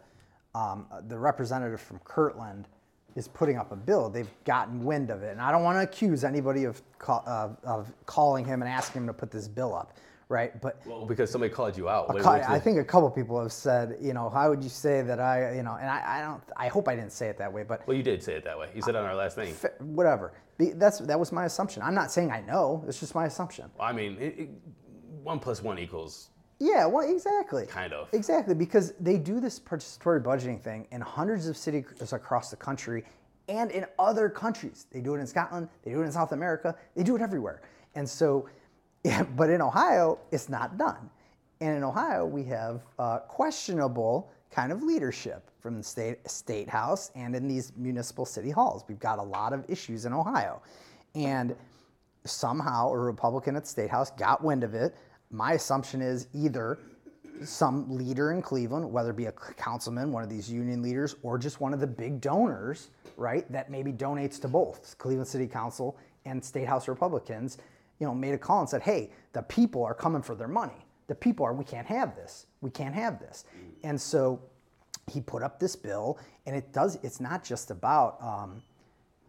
[0.56, 2.68] um, the representative from Kirtland
[3.16, 4.10] is putting up a bill.
[4.10, 7.92] They've gotten wind of it, and I don't want to accuse anybody of uh, of
[8.06, 9.98] calling him and asking him to put this bill up,
[10.30, 10.60] right?
[10.62, 12.14] But Well, because somebody called you out.
[12.14, 15.02] Wait, ca- I think a couple people have said, you know, how would you say
[15.02, 17.52] that I, you know, and I, I don't, I hope I didn't say it that
[17.52, 18.70] way, but well, you did say it that way.
[18.76, 19.54] You said it on our last thing.
[19.54, 20.34] fa- whatever.
[20.58, 21.82] That's that was my assumption.
[21.82, 22.84] I'm not saying I know.
[22.88, 23.70] It's just my assumption.
[23.80, 24.50] I mean, it, it,
[25.24, 27.66] one plus one equals Yeah, well, exactly.
[27.66, 28.10] kind of.
[28.14, 33.06] Exactly, because they do this participatory budgeting thing in hundreds of cities across the country
[33.48, 34.86] and in other countries.
[34.92, 37.62] They do it in Scotland, they do it in South America, they do it everywhere.
[37.96, 38.48] And so,
[39.04, 41.10] yeah, but in Ohio, it's not done.
[41.62, 47.12] And in Ohio, we have uh, questionable kind of leadership from the state state house
[47.16, 48.84] and in these municipal city halls.
[48.88, 50.62] We've got a lot of issues in Ohio,
[51.16, 51.56] and
[52.26, 54.96] somehow a Republican at the state house got wind of it.
[55.32, 56.80] My assumption is either
[57.44, 61.38] some leader in Cleveland, whether it be a councilman, one of these union leaders, or
[61.38, 65.98] just one of the big donors, right, that maybe donates to both Cleveland City Council
[66.26, 67.58] and State House Republicans,
[68.00, 70.86] you know, made a call and said, hey, the people are coming for their money.
[71.08, 72.46] The people are, we can't have this.
[72.62, 73.46] We can't have this.
[73.84, 74.42] And so
[75.10, 78.62] he put up this bill, and it does, it's not just about, um,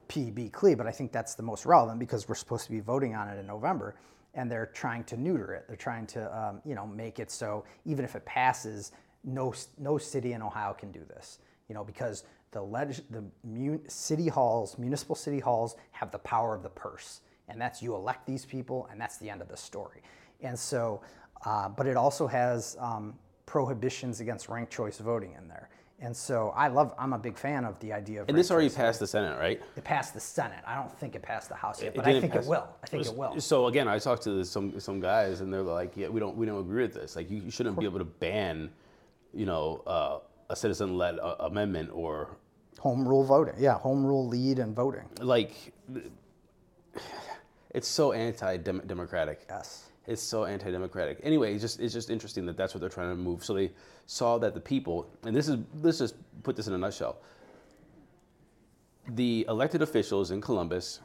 [0.09, 3.15] PB Clee, but I think that's the most relevant because we're supposed to be voting
[3.15, 3.95] on it in November,
[4.35, 5.65] and they're trying to neuter it.
[5.67, 8.93] They're trying to, um, you know, make it so even if it passes,
[9.25, 11.39] no no city in Ohio can do this.
[11.69, 16.55] You know, because the leg- the mun- city halls, municipal city halls, have the power
[16.55, 19.57] of the purse, and that's you elect these people, and that's the end of the
[19.57, 20.03] story.
[20.41, 21.03] And so,
[21.45, 23.15] uh, but it also has um,
[23.47, 25.69] prohibitions against ranked choice voting in there.
[26.03, 28.29] And so I love, I'm a big fan of the idea of.
[28.29, 29.61] And this already passed the Senate, right?
[29.77, 30.61] it passed the Senate.
[30.67, 32.49] I don't think it passed the House yet, It but I didn't think pass- it
[32.49, 32.67] will.
[32.83, 33.39] I think it will.
[33.41, 36.47] So again, I talked to some some guys, and they're like, "Yeah, we don't we
[36.47, 37.17] don't agree with this.
[37.17, 38.71] Like, you, you shouldn't be able to ban,
[39.35, 42.37] you know, uh, a citizen-led uh, amendment or
[42.79, 43.55] Home rule voting.
[43.59, 45.05] Yeah, home rule lead and voting.
[45.21, 45.53] like."
[47.73, 49.47] It's so anti-democratic.
[49.49, 49.90] Yes.
[50.11, 51.21] It's so anti-democratic.
[51.23, 53.45] Anyway, it's just it's just interesting that that's what they're trying to move.
[53.45, 53.71] So they
[54.07, 57.19] saw that the people, and this is let's just put this in a nutshell.
[59.11, 60.99] The elected officials in Columbus,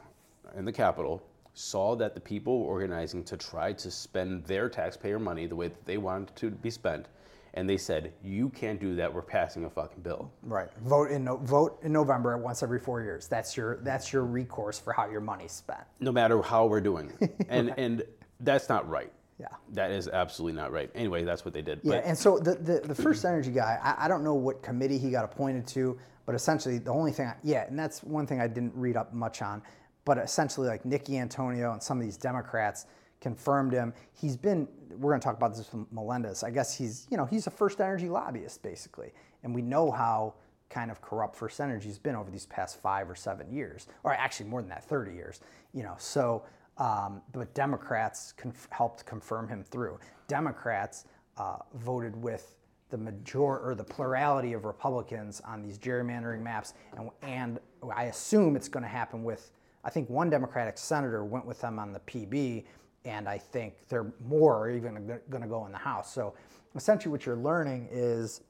[0.56, 1.22] in the capital,
[1.54, 5.68] saw that the people were organizing to try to spend their taxpayer money the way
[5.68, 7.06] that they wanted to be spent,
[7.54, 9.14] and they said, "You can't do that.
[9.14, 10.68] We're passing a fucking bill." Right.
[10.82, 13.28] Vote in no, vote in November once every four years.
[13.28, 15.84] That's your that's your recourse for how your money's spent.
[16.00, 17.12] no matter how we're doing.
[17.48, 18.02] And and
[18.40, 19.12] that's not right.
[19.38, 19.48] Yeah.
[19.72, 20.90] That is absolutely not right.
[20.94, 21.80] Anyway, that's what they did.
[21.82, 24.62] Yeah, But and so the, the, the first energy guy, I, I don't know what
[24.62, 28.26] committee he got appointed to, but essentially the only thing, I, yeah, and that's one
[28.26, 29.62] thing I didn't read up much on,
[30.04, 32.86] but essentially like Nickie Antonio and some of these Democrats
[33.20, 33.92] confirmed him.
[34.14, 36.42] He's been, we're going to talk about this with Melendez.
[36.42, 40.34] I guess he's, you know, he's a first energy lobbyist basically, and we know how
[40.70, 44.48] kind of corrupt First Energy's been over these past five or seven years, or actually
[44.48, 45.40] more than that, 30 years,
[45.74, 46.42] you know, so.
[46.78, 49.98] Um, but Democrats conf- helped confirm him through.
[50.28, 51.06] Democrats
[51.38, 52.54] uh, voted with
[52.90, 57.58] the major or the plurality of Republicans on these gerrymandering maps, and, and
[57.94, 59.50] I assume it's going to happen with.
[59.84, 62.64] I think one Democratic senator went with them on the PB,
[63.04, 66.12] and I think they're more even going to go in the House.
[66.12, 66.34] So
[66.74, 68.42] essentially, what you're learning is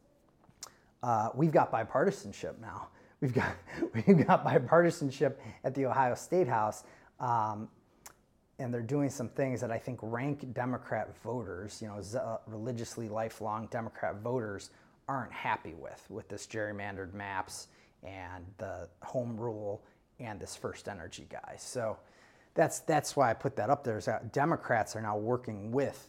[1.02, 2.88] uh, we've got bipartisanship now.
[3.20, 3.52] We've got
[3.94, 6.84] we've got bipartisanship at the Ohio State House,
[7.20, 7.68] um,
[8.58, 13.08] and they're doing some things that I think rank Democrat voters, you know, uh, religiously
[13.08, 14.70] lifelong Democrat voters,
[15.08, 17.68] aren't happy with with this gerrymandered maps
[18.02, 19.82] and the home rule
[20.18, 21.54] and this first energy guy.
[21.58, 21.96] So
[22.54, 23.98] that's that's why I put that up there.
[23.98, 26.08] Is that Democrats are now working with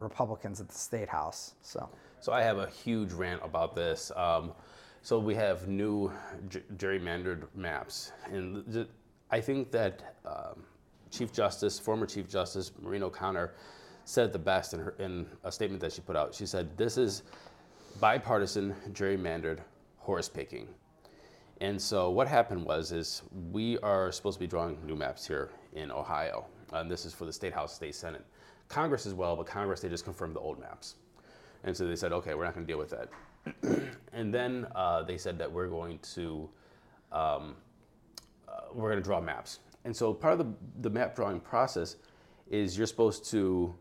[0.00, 1.54] Republicans at the state house.
[1.62, 1.88] So.
[2.20, 4.10] So I have a huge rant about this.
[4.16, 4.52] Um,
[5.02, 6.10] so we have new
[6.48, 8.88] g- gerrymandered maps, and th-
[9.30, 10.64] I think that um,
[11.10, 13.54] Chief Justice, former Chief Justice Maureen O'Connor,
[14.04, 16.34] said the best in, her, in a statement that she put out.
[16.34, 17.22] She said, "This is
[18.00, 19.60] bipartisan gerrymandered
[19.98, 20.68] horse picking."
[21.60, 25.50] And so what happened was is we are supposed to be drawing new maps here
[25.74, 26.44] in Ohio.
[26.72, 28.24] And this is for the State House, State Senate.
[28.68, 30.96] Congress as well, but Congress, they just confirmed the old maps.
[31.64, 33.08] And so they said, okay, we're not going to deal with that.
[34.12, 36.48] and then uh, they said that we're going to
[37.12, 37.54] um,
[38.48, 39.60] uh, we're going to draw maps.
[39.86, 41.94] And so part of the, the map drawing process
[42.50, 43.72] is you're supposed to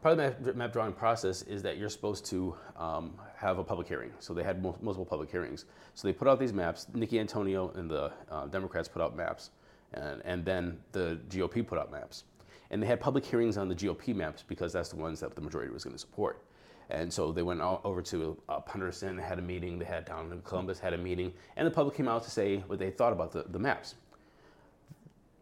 [0.00, 3.64] part of the map, map drawing process is that you're supposed to um, have a
[3.64, 4.10] public hearing.
[4.20, 5.66] So they had mul- multiple public hearings.
[5.94, 6.86] So they put out these maps.
[6.94, 9.50] Nickie Antonio and the uh, Democrats put out maps,
[9.92, 12.24] and, and then the GOP put out maps.
[12.70, 15.42] And they had public hearings on the GOP maps because that's the ones that the
[15.42, 16.42] majority was going to support.
[16.88, 20.40] And so they went over to uh, Punderson, had a meeting, they had down in
[20.42, 23.32] Columbus, had a meeting, and the public came out to say what they thought about
[23.32, 23.94] the, the maps.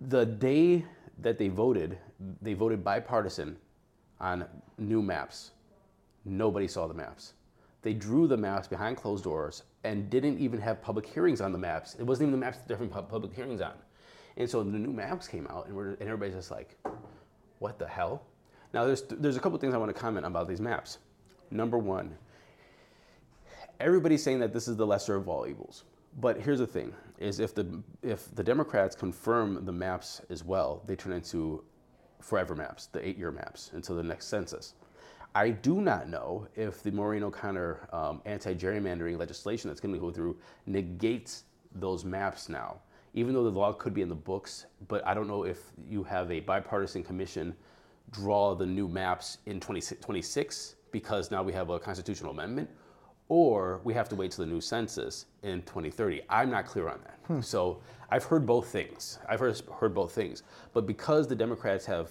[0.08, 0.84] The day
[1.18, 1.98] that they voted,
[2.40, 3.56] they voted bipartisan
[4.20, 4.44] on
[4.78, 5.52] new maps.
[6.24, 7.34] Nobody saw the maps.
[7.82, 11.58] They drew the maps behind closed doors and didn't even have public hearings on the
[11.58, 11.96] maps.
[11.98, 13.74] It wasn't even the maps that different public hearings on.
[14.36, 16.78] And so the new maps came out, and, and everybody's just like,
[17.58, 18.22] what the hell?
[18.72, 20.98] Now, there's, there's a couple things I want to comment about these maps.
[21.50, 22.16] Number one,
[23.78, 25.84] everybody's saying that this is the lesser of all evils.
[26.20, 30.82] But here's the thing: is if the if the Democrats confirm the maps as well,
[30.86, 31.64] they turn into
[32.20, 34.74] forever maps, the eight-year maps, until the next census.
[35.34, 40.10] I do not know if the Maureen O'Connor um, anti-gerrymandering legislation that's going to go
[40.10, 42.80] through negates those maps now,
[43.14, 44.66] even though the law could be in the books.
[44.88, 47.56] But I don't know if you have a bipartisan commission
[48.10, 52.68] draw the new maps in 2026 because now we have a constitutional amendment,
[53.32, 56.20] or we have to wait till the new census in 2030.
[56.28, 57.18] I'm not clear on that.
[57.28, 57.40] Hmm.
[57.40, 59.18] So I've heard both things.
[59.26, 60.42] I've heard, heard both things.
[60.74, 62.10] But because the Democrats have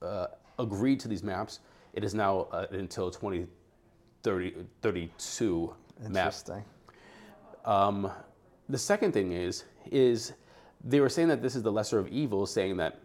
[0.00, 1.60] uh, agreed to these maps,
[1.92, 5.74] it is now uh, until 2032
[6.06, 6.64] Interesting.
[7.66, 8.10] Um,
[8.70, 10.32] the second thing is, is
[10.82, 13.00] they were saying that this is the lesser of evils, saying that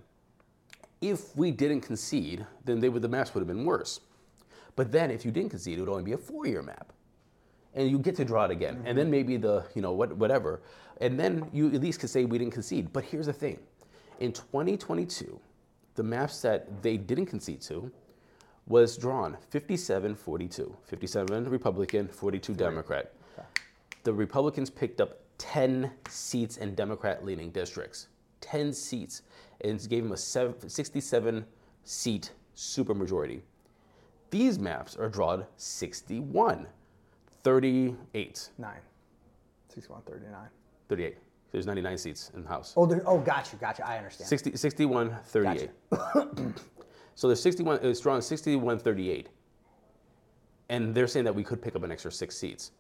[1.02, 4.00] if we didn't concede, then they would, the maps would have been worse.
[4.78, 6.93] But then if you didn't concede, it would only be a four-year map.
[7.76, 8.76] And you get to draw it again.
[8.76, 8.88] Mm-hmm.
[8.88, 10.62] And then maybe the, you know, what, whatever.
[11.02, 12.94] And then you at least could say we didn't concede.
[12.94, 13.60] But here's the thing.
[14.20, 15.40] In 2022,
[15.96, 17.92] the maps that they didn't concede to
[18.68, 20.76] was drawn 57-42.
[20.86, 23.12] 57 Republican, 42 Democrat.
[23.38, 23.48] Okay.
[24.04, 28.08] The Republicans picked up 10 seats in Democrat-leaning districts.
[28.42, 29.24] 10 seats.
[29.62, 31.46] And gave them a 67
[31.86, 33.42] seat supermajority.
[34.30, 36.68] These maps are drawn 61,
[37.44, 38.50] 38.
[38.58, 38.72] 9.
[39.70, 40.40] 61, 39.
[40.90, 41.18] 38.
[41.52, 42.74] There's 99 seats in the House.
[42.76, 43.88] Oh, there, oh, gotcha, gotcha.
[43.88, 44.28] I understand.
[44.28, 45.70] 60, 61, 38.
[45.92, 46.28] Gotcha.
[47.16, 49.30] so there's 61, it's drawn 61, 38.
[50.70, 52.72] And they're saying that we could pick up an extra six seats.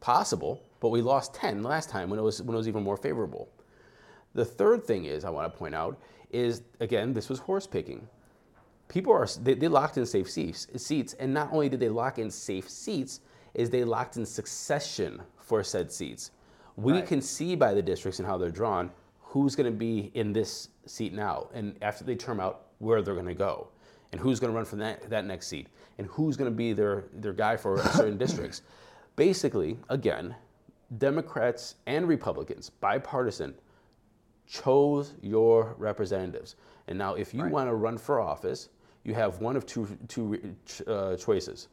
[0.00, 2.96] Possible, but we lost 10 last time when it was, when it was even more
[2.96, 3.48] favorable.
[4.34, 5.98] The third thing is, I want to point out,
[6.30, 8.08] is again, this was horse picking
[8.92, 12.18] people are they, they locked in safe seats, seats, and not only did they lock
[12.18, 13.20] in safe seats,
[13.54, 16.30] is they locked in succession for said seats.
[16.76, 17.06] We right.
[17.06, 18.90] can see by the districts and how they're drawn
[19.32, 23.14] who's going to be in this seat now, and after they term out where they're
[23.14, 23.68] going to go,
[24.12, 26.74] and who's going to run for that, that next seat, and who's going to be
[26.74, 28.60] their their guy for certain districts.
[29.16, 30.34] Basically, again,
[30.98, 33.54] Democrats and Republicans, bipartisan,
[34.46, 36.56] chose your representatives.
[36.88, 37.52] And now, if you right.
[37.52, 38.68] want to run for office,
[39.02, 40.54] you have one of two, two
[40.86, 41.68] uh, choices.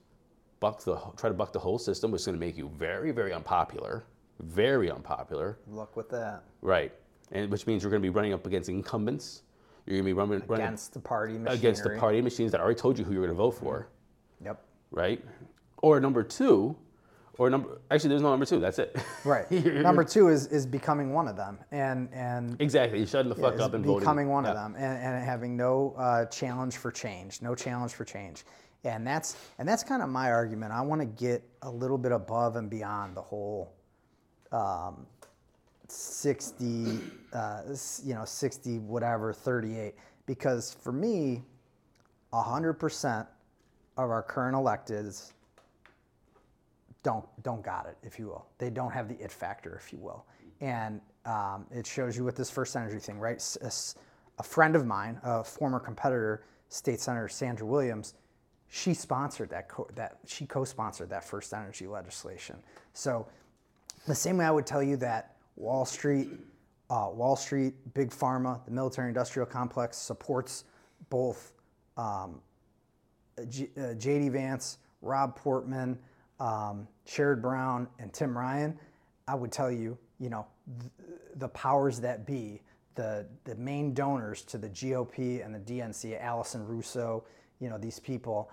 [0.60, 3.12] Buck the, try to buck the whole system, which is going to make you very,
[3.12, 4.04] very unpopular.
[4.40, 5.58] Very unpopular.
[5.70, 6.44] Luck with that.
[6.62, 6.94] Right.
[7.32, 9.44] And which means you're going to be running up against incumbents.
[9.86, 11.56] You're going to be running against the party machinery.
[11.56, 13.88] against the party machines that already told you who you're going to vote for.
[14.44, 14.62] Yep.
[14.92, 15.24] Right.
[15.82, 16.76] Or number two,
[17.40, 18.60] or number actually there's no number two.
[18.60, 18.96] That's it.
[19.24, 19.50] Right.
[19.52, 23.56] number two is is becoming one of them, and and exactly, you shutting the fuck
[23.58, 24.30] yeah, up and becoming voting.
[24.30, 24.52] one yeah.
[24.52, 28.44] of them, and, and having no uh, challenge for change, no challenge for change,
[28.84, 30.72] and that's and that's kind of my argument.
[30.72, 33.74] I want to get a little bit above and beyond the whole.
[34.52, 35.06] Um,
[35.92, 37.00] 60
[37.34, 37.62] uh,
[38.04, 39.96] you know 60 whatever 38
[40.28, 41.42] because for me
[42.32, 43.28] 100%
[43.98, 45.32] of our current electeds
[47.04, 48.46] don't don't got it, if you will.
[48.58, 50.26] They don't have the it factor, if you will.
[50.62, 53.42] And um, it shows you with this first energy thing, right?
[53.62, 53.72] A,
[54.38, 58.16] a, friend of mine, a former competitor, State Senator Sandra Williams,
[58.70, 62.56] she sponsored that co- that she co-sponsored that first energy legislation.
[62.94, 63.28] So
[64.08, 66.30] the same way I would tell you that Wall Street,
[66.90, 70.66] uh, Wall Street, big pharma, the military-industrial complex supports
[71.10, 71.54] both
[71.98, 72.42] um,
[73.50, 74.30] G- uh, J.D.
[74.30, 75.98] Vance, Rob Portman
[76.40, 78.78] um, Sherrod Brown and Tim Ryan,
[79.28, 80.46] I would tell you, you know,
[80.80, 80.92] th-
[81.36, 82.62] the powers that be,
[82.96, 87.24] the, the main donors to the GOP and the DNC, Allison Russo,
[87.60, 88.50] you know, these people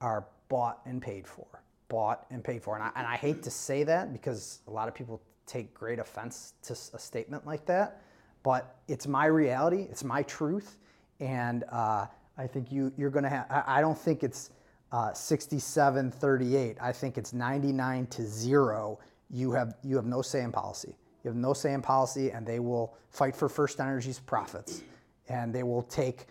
[0.00, 1.46] are bought and paid for.
[1.88, 2.74] bought and paid for.
[2.74, 5.98] And I, and I hate to say that because a lot of people take great
[5.98, 8.02] offense to a statement like that,
[8.42, 10.78] but it's my reality, it's my truth,
[11.20, 12.06] and uh,
[12.36, 13.46] I think you you're going to have.
[13.50, 14.50] I, I, don't think it's
[14.92, 16.76] uh, 67 38.
[16.80, 18.98] I think it's 99 to zero.
[19.30, 20.96] You have you have no say in policy.
[21.24, 24.82] You have no say in policy, and they will fight for First Energy's profits,
[25.28, 26.26] and they will take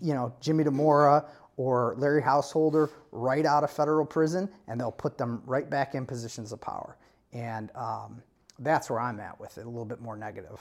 [0.00, 1.24] you know Jimmy Dimora
[1.56, 6.06] or Larry Householder right out of federal prison, and they'll put them right back in
[6.06, 6.96] positions of power.
[7.32, 8.22] And um,
[8.58, 10.60] that's where I'm at with it, a little bit more negative.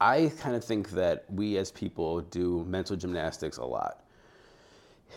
[0.00, 4.04] I kind of think that we as people do mental gymnastics a lot.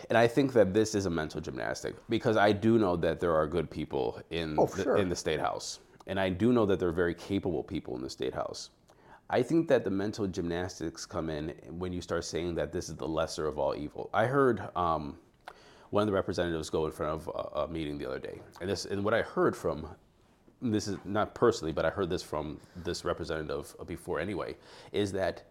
[0.08, 3.34] And I think that this is a mental gymnastic because I do know that there
[3.34, 4.96] are good people in, oh, the, sure.
[4.96, 5.80] in the state house.
[6.06, 8.70] And I do know that there are very capable people in the state house.
[9.30, 12.96] I think that the mental gymnastics come in when you start saying that this is
[12.96, 14.08] the lesser of all evil.
[14.14, 15.18] I heard um,
[15.90, 18.70] one of the representatives go in front of a, a, meeting the other day, and
[18.70, 19.86] this and what I heard from
[20.62, 24.56] this is not personally, but I heard this from this representative before anyway,
[24.92, 25.44] is that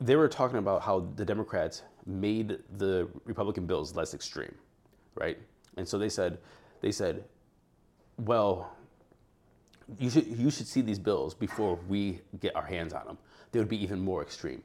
[0.00, 4.54] they were talking about how the Democrats made the Republican bills less extreme,
[5.14, 5.38] right?
[5.76, 6.38] And so they said,
[6.80, 7.24] they said,
[8.18, 8.76] well,
[9.98, 13.18] you should you should see these bills before we get our hands on them.
[13.50, 14.62] They would be even more extreme.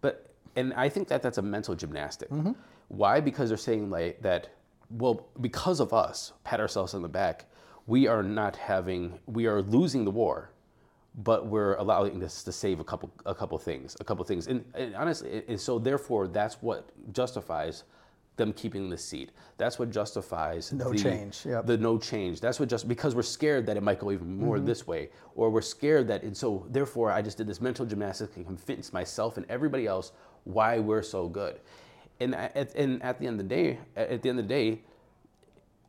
[0.00, 2.30] But and I think that that's a mental gymnastic.
[2.30, 2.52] Mm-hmm.
[2.88, 3.20] Why?
[3.20, 4.48] Because they're saying like that.
[4.90, 7.46] Well, because of us, pat ourselves on the back.
[7.86, 9.18] We are not having.
[9.26, 10.50] We are losing the war,
[11.16, 14.46] but we're allowing this to save a couple a couple things, a couple things.
[14.46, 17.84] And, and honestly, and so therefore, that's what justifies
[18.36, 19.32] them keeping the seat.
[19.56, 21.44] That's what justifies no the, change.
[21.46, 21.66] Yep.
[21.66, 22.40] The no change.
[22.40, 24.66] That's what just because we're scared that it might go even more mm-hmm.
[24.66, 28.36] this way, or we're scared that, and so therefore I just did this mental gymnastics
[28.36, 30.12] and convince myself and everybody else
[30.44, 31.60] why we're so good.
[32.20, 34.82] And at, and at the end of the day, at the end of the day,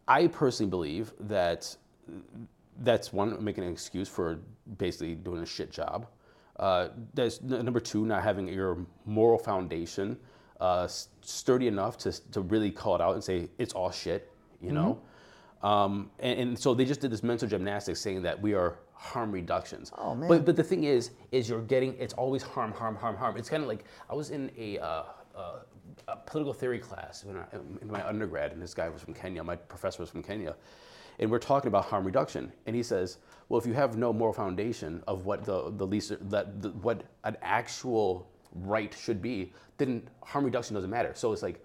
[0.07, 1.75] I personally believe that
[2.79, 4.39] that's one making an excuse for
[4.77, 6.07] basically doing a shit job.
[6.57, 10.17] Uh, that's number two, not having your moral foundation
[10.59, 10.87] uh,
[11.21, 14.99] sturdy enough to, to really call it out and say it's all shit, you know.
[15.61, 15.65] Mm-hmm.
[15.65, 19.31] Um, and, and, so they just did this mental gymnastics saying that we are harm
[19.31, 19.91] reductions.
[19.97, 20.29] Oh man!
[20.29, 23.37] But but the thing is, is you're getting it's always harm, harm, harm, harm.
[23.37, 25.03] It's kind of like I was in a, uh,
[25.35, 25.59] uh,
[26.07, 27.45] a political theory class when I,
[27.81, 29.43] in my undergrad, and this guy was from Kenya.
[29.43, 30.55] My professor was from Kenya,
[31.19, 33.17] and we're talking about harm reduction, and he says,
[33.49, 37.03] well, if you have no moral foundation of what the the least that the, what
[37.23, 41.11] an actual right should be, then harm reduction doesn't matter.
[41.15, 41.63] So it's like,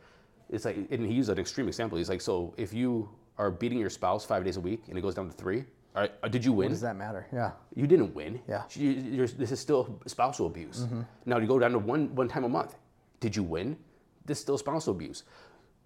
[0.51, 1.99] it's like, and he used an extreme example.
[1.99, 5.01] He's like, so if you are beating your spouse five days a week and it
[5.01, 5.64] goes down to three,
[5.95, 6.66] all right, uh, did you win?
[6.66, 7.27] What does that matter?
[7.33, 7.53] Yeah.
[7.75, 8.40] You didn't win.
[8.49, 8.62] Yeah.
[8.73, 10.81] You, this is still spousal abuse.
[10.81, 11.03] Mm-hmm.
[11.27, 12.77] Now you go down to one one time a month.
[13.21, 13.77] Did you win?
[14.25, 15.25] This is still spousal abuse.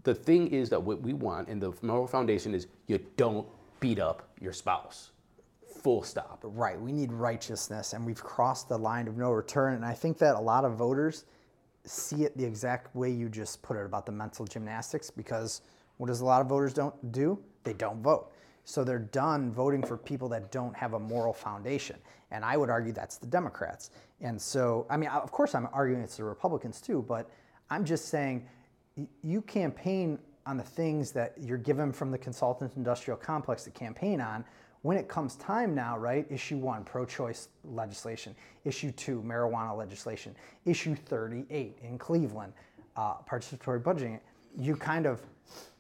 [0.05, 3.47] The thing is that what we want in the moral foundation is you don't
[3.81, 5.11] beat up your spouse
[5.77, 6.41] full stop.
[6.43, 6.81] Right.
[6.81, 9.75] We need righteousness, and we've crossed the line of no return.
[9.75, 11.25] And I think that a lot of voters
[11.85, 15.62] see it the exact way you just put it about the mental gymnastics because
[15.99, 17.39] what does a lot of voters don't do?
[17.62, 18.33] They don't vote.
[18.65, 21.97] So they're done voting for people that don't have a moral foundation.
[22.33, 23.91] And I would argue that's the Democrats.
[24.21, 27.31] And so, I mean, of course, I'm arguing it's the Republicans too, but
[27.71, 28.47] I'm just saying
[29.23, 34.21] you campaign on the things that you're given from the consultant industrial complex to campaign
[34.21, 34.45] on
[34.87, 40.33] when it comes time now, right, issue one, pro choice legislation, issue two, marijuana legislation,
[40.64, 42.53] issue 38 in Cleveland,
[42.96, 44.20] uh, participatory budgeting,
[44.57, 45.20] you kind of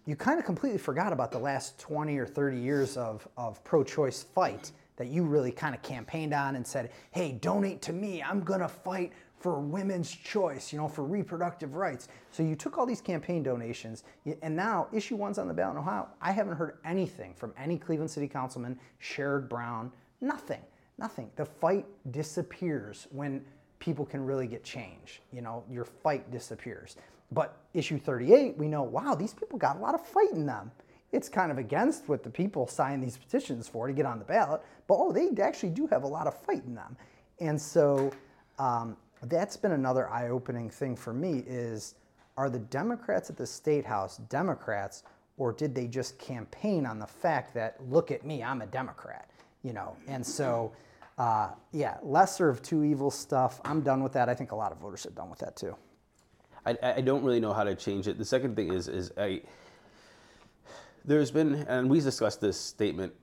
[0.06, 3.84] you kind of completely forgot about the last 20 or 30 years of, of pro
[3.84, 8.22] choice fight that you really kind of campaigned on and said, hey, donate to me.
[8.22, 9.12] I'm going to fight
[9.46, 12.08] for women's choice, you know, for reproductive rights.
[12.32, 14.02] So you took all these campaign donations,
[14.42, 16.08] and now issue one's on the ballot in Ohio.
[16.20, 20.62] I haven't heard anything from any Cleveland City Councilman, Sherrod Brown, nothing,
[20.98, 21.30] nothing.
[21.36, 23.44] The fight disappears when
[23.78, 25.22] people can really get change.
[25.32, 26.96] You know, your fight disappears.
[27.30, 30.72] But issue 38, we know, wow, these people got a lot of fight in them.
[31.12, 34.24] It's kind of against what the people sign these petitions for to get on the
[34.24, 36.96] ballot, but oh, they actually do have a lot of fight in them.
[37.38, 38.10] And so
[38.58, 41.94] um, that's been another eye-opening thing for me is
[42.36, 45.04] are the Democrats at the state house Democrats
[45.38, 49.30] or did they just campaign on the fact that look at me, I'm a Democrat,
[49.62, 49.96] you know?
[50.06, 50.72] And so
[51.18, 53.60] uh, yeah, lesser of two evil stuff.
[53.64, 54.28] I'm done with that.
[54.28, 55.74] I think a lot of voters are done with that too.
[56.66, 58.18] I, I don't really know how to change it.
[58.18, 59.42] The second thing is is I
[61.04, 63.14] there's been and we discussed this statement.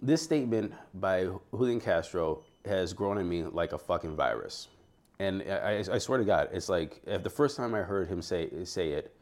[0.00, 4.68] This statement by Julian Castro has grown in me like a fucking virus
[5.18, 8.50] and I, I, swear to God, it's like the first time I heard him say
[8.64, 9.14] say it,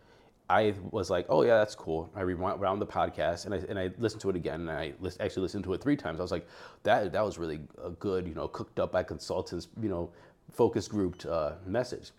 [0.50, 2.10] I was like, oh yeah, that's cool.
[2.14, 5.16] I rewound the podcast and I and I listened to it again and I lis-
[5.20, 6.20] actually listened to it three times.
[6.20, 6.46] I was like,
[6.82, 10.10] that that was really a good, you know, cooked up by consultants, you know,
[10.50, 12.10] focus grouped uh, message.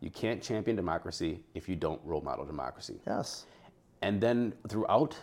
[0.00, 3.00] You can't champion democracy if you don't role model democracy.
[3.06, 3.46] Yes.
[4.02, 5.16] And then throughout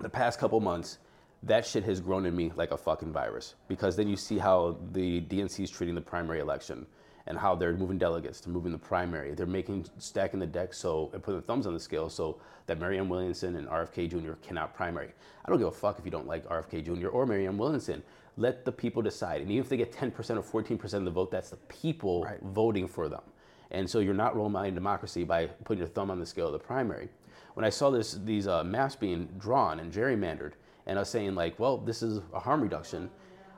[0.00, 0.98] the past couple months,
[1.42, 3.54] that shit has grown in me like a fucking virus.
[3.68, 6.86] Because then you see how the DNC is treating the primary election
[7.28, 9.34] and how they're moving delegates to moving the primary.
[9.34, 12.80] They're making stacking the deck so and putting the thumbs on the scale so that
[12.80, 14.32] Marianne Williamson and RFK Jr.
[14.42, 15.10] cannot primary.
[15.44, 17.08] I don't give a fuck if you don't like RFK Jr.
[17.08, 18.02] or Marianne Williamson.
[18.38, 19.42] Let the people decide.
[19.42, 22.40] And even if they get 10% or 14% of the vote, that's the people Right.
[22.42, 23.22] voting for them.
[23.70, 26.52] And so you're not role modeling democracy by putting your thumb on the scale of
[26.52, 27.10] the primary.
[27.54, 30.52] When I saw this, these uh, maps being drawn and gerrymandered,
[30.86, 33.10] and I was saying like, well, this is a harm reduction.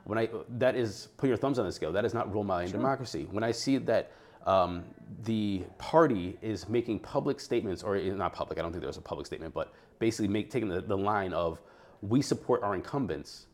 [0.05, 1.91] When I that is put your thumbs on the scale.
[1.91, 3.27] That is not role modeling democracy.
[3.31, 4.11] When I see that
[4.45, 4.83] um,
[5.23, 8.97] the party is making public statements, or eh, not public, I don't think there was
[8.97, 11.61] a public statement, but basically make, taking the, the line of
[12.01, 13.45] we support our incumbents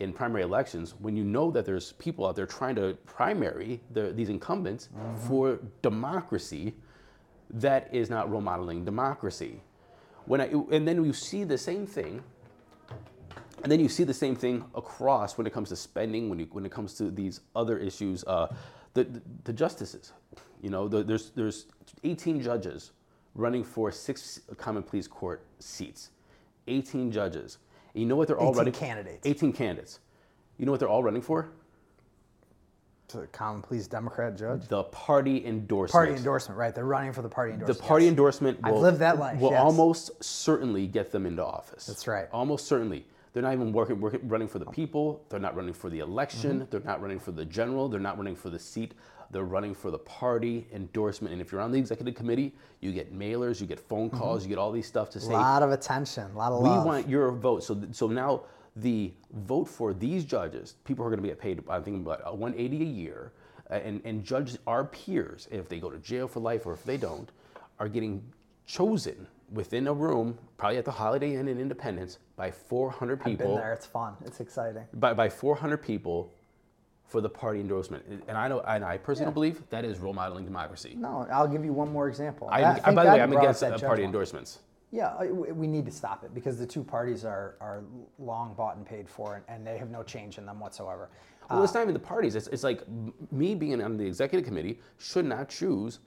[0.00, 4.12] in primary elections when you know that there's people out there trying to primary the,
[4.12, 4.88] these incumbents
[5.26, 6.74] for democracy
[7.48, 9.62] that is not role modeling democracy
[10.26, 12.22] when I, and then you see the same thing
[13.62, 16.46] and then you see the same thing across when it comes to spending when, you,
[16.52, 18.46] when it comes to these other issues uh,
[18.94, 20.12] the, the, the justices
[20.62, 21.66] you know the, there's, there's
[22.04, 22.92] 18 judges
[23.34, 26.10] running for six common pleas court seats
[26.68, 27.58] 18 judges
[27.94, 29.26] and you know what they're all 18 running candidates.
[29.26, 30.00] 18 candidates
[30.58, 31.48] you know what they're all running for
[33.08, 34.68] To the common pleas Democrat judge.
[34.68, 36.74] the party endorsement Party endorsement, right?
[36.74, 37.78] They're running for the party endorsement.
[37.80, 39.60] the party endorsement I've will, lived that life, will yes.
[39.60, 41.86] almost certainly get them into office.
[41.86, 42.28] That's right.
[42.32, 43.06] Almost certainly.
[43.34, 45.20] They're not even working, working running for the people.
[45.28, 46.60] They're not running for the election.
[46.60, 46.70] Mm-hmm.
[46.70, 47.88] They're not running for the general.
[47.88, 48.94] They're not running for the seat.
[49.32, 51.32] They're running for the party endorsement.
[51.32, 54.48] And if you're on the executive committee, you get mailers, you get phone calls, you
[54.48, 55.34] get all these stuff to say, Mm-hmm.
[55.42, 56.86] lot of attention, a lot of we love.
[56.86, 57.64] want your vote.
[57.64, 58.42] So, so now
[58.76, 62.30] the vote for these judges, people are going to get paid, I think, about uh,
[62.32, 63.32] 180 a year,
[63.68, 66.96] and, and judge our peers, if they go to jail for life or if they
[66.98, 67.30] don't,
[67.80, 68.22] are getting
[68.66, 73.32] chosen within a room, probably at the Holiday Inn in Independence, by 400 people.
[73.32, 73.72] I've been there.
[73.72, 74.14] It's fun.
[74.24, 74.84] It's exciting.
[74.94, 76.32] by, by 400 people
[77.06, 78.04] for the party endorsement.
[78.28, 79.34] And I know, and I personally Yeah.
[79.34, 80.94] believe that is role modeling democracy.
[80.96, 82.48] No, I'll give you one more example.
[82.50, 84.08] I, I by the way, I'm against uh, party one.
[84.08, 84.60] endorsements.
[84.90, 87.82] Yeah, we need to stop it because the two parties are, are
[88.20, 91.10] long bought and paid for, and, and they have no change in them whatsoever.
[91.50, 92.36] Well, it's not even the parties.
[92.36, 92.82] It's, it's like
[93.32, 95.98] me being on the executive committee should not choose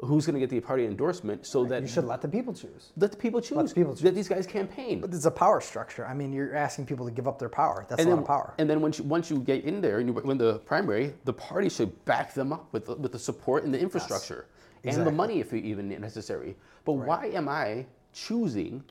[0.00, 2.92] who's going to get the party endorsement so that You should let the people choose.
[2.96, 3.56] let the people choose.
[3.56, 4.04] Let the people choose.
[4.04, 5.00] Let these guys campaign.
[5.00, 6.06] But it's a power structure.
[6.06, 7.84] I mean, you're asking people to give up their power.
[7.88, 8.54] That's and a lot then, of power.
[8.58, 11.32] and then once you, once you get in there and you win the primary, the
[11.32, 14.46] party should back them up with the, with the support and the infrastructure
[14.84, 16.56] and the money if you even necessary.
[16.84, 18.84] But why am I choosing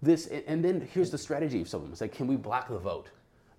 [0.00, 0.26] this?
[0.28, 1.92] And, and then here's the strategy of some of them.
[1.92, 3.10] It's like, can we block the vote?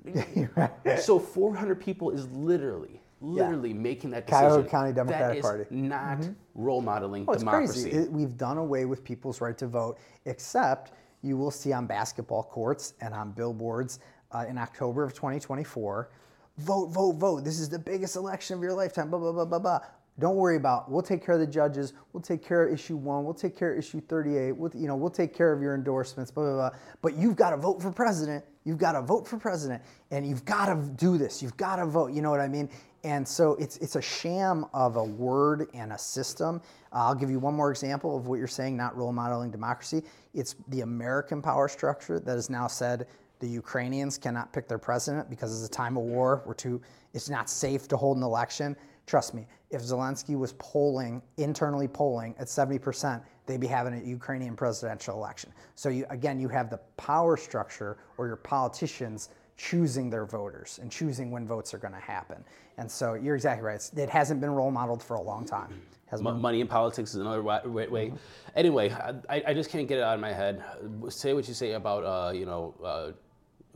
[0.99, 4.47] so 400 people is literally, literally making that decision.
[4.47, 5.75] Cuyahoga County Democratic that is Party.
[5.75, 7.89] not role modeling Oh, it's democracy.
[7.89, 7.97] crazy.
[7.97, 10.91] It- we've done away with people's right to vote, except
[11.21, 13.99] you will see on basketball courts and on billboards
[14.31, 16.09] uh, in October of 2024
[16.57, 17.43] vote, vote, vote.
[17.43, 19.79] This is the biggest election of your lifetime, blah, blah, blah, blah, blah.
[20.19, 20.89] Don't worry about.
[20.89, 21.93] We'll take care of the judges.
[22.11, 23.23] We'll take care of issue one.
[23.23, 24.51] We'll take care of issue 38.
[24.53, 26.31] We'll, you know, we'll take care of your endorsements.
[26.31, 26.79] Blah blah blah.
[27.03, 28.43] But you've got to vote for president.
[28.63, 31.43] You've got to vote for president, and you've got to do this.
[31.43, 32.13] You've got to vote.
[32.13, 32.67] You know what I mean?
[33.07, 36.61] And so it's it's a sham of a word and a system.
[36.91, 40.03] Uh, I'll give you one more example of what you're saying, not role modeling democracy.
[40.33, 43.07] It's the American power structure that has now said
[43.39, 46.43] the Ukrainians cannot pick their president because it's a time of war.
[46.45, 46.81] We're too.
[47.13, 48.75] It's not safe to hold an election.
[49.05, 54.57] Trust me, if Zelensky was polling internally polling at 70%, they'd be having a Ukrainian
[54.57, 55.53] presidential election.
[55.75, 60.91] So you, again, you have the power structure or your politicians choosing their voters and
[60.91, 62.43] choosing when votes are going to happen.
[62.77, 63.75] And so you're exactly right.
[63.75, 65.81] It's- It hasn't been role modeled for a long time.
[66.07, 68.13] Has Mo- Money in politics is another wa- wa- way.
[68.55, 68.91] Anyway,
[69.29, 70.63] I, I just can't get it out of my head.
[71.09, 73.11] Say what you say about uh, you know uh,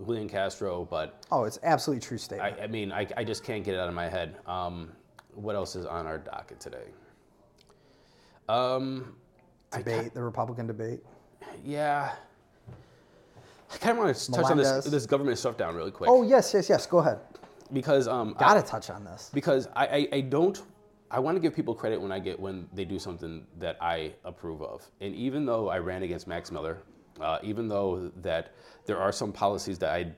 [0.05, 2.57] Julian Castro, but Oh, it's absolutely true statement.
[2.59, 4.37] I, I mean I, I just can't get it out of my head.
[4.45, 4.91] Um,
[5.33, 6.85] what else is on our docket today?
[8.47, 9.15] Um,
[9.71, 11.01] debate, the Republican debate.
[11.65, 12.13] yeah,
[13.73, 14.91] I kind of want to touch on this Melendez.
[14.91, 16.85] this government stuff down really quick Oh, yes, yes, yes.
[16.85, 17.19] Go ahead.
[17.73, 19.29] because um, I- Got to touch on this.
[19.33, 20.61] because I, I, I don't
[21.09, 24.13] I want to give people credit when I get when they do something that I
[24.23, 24.89] approve of.
[25.01, 26.77] And even though I ran against Max Miller,
[27.19, 28.53] uh, even though that
[28.85, 30.13] there are some policies that I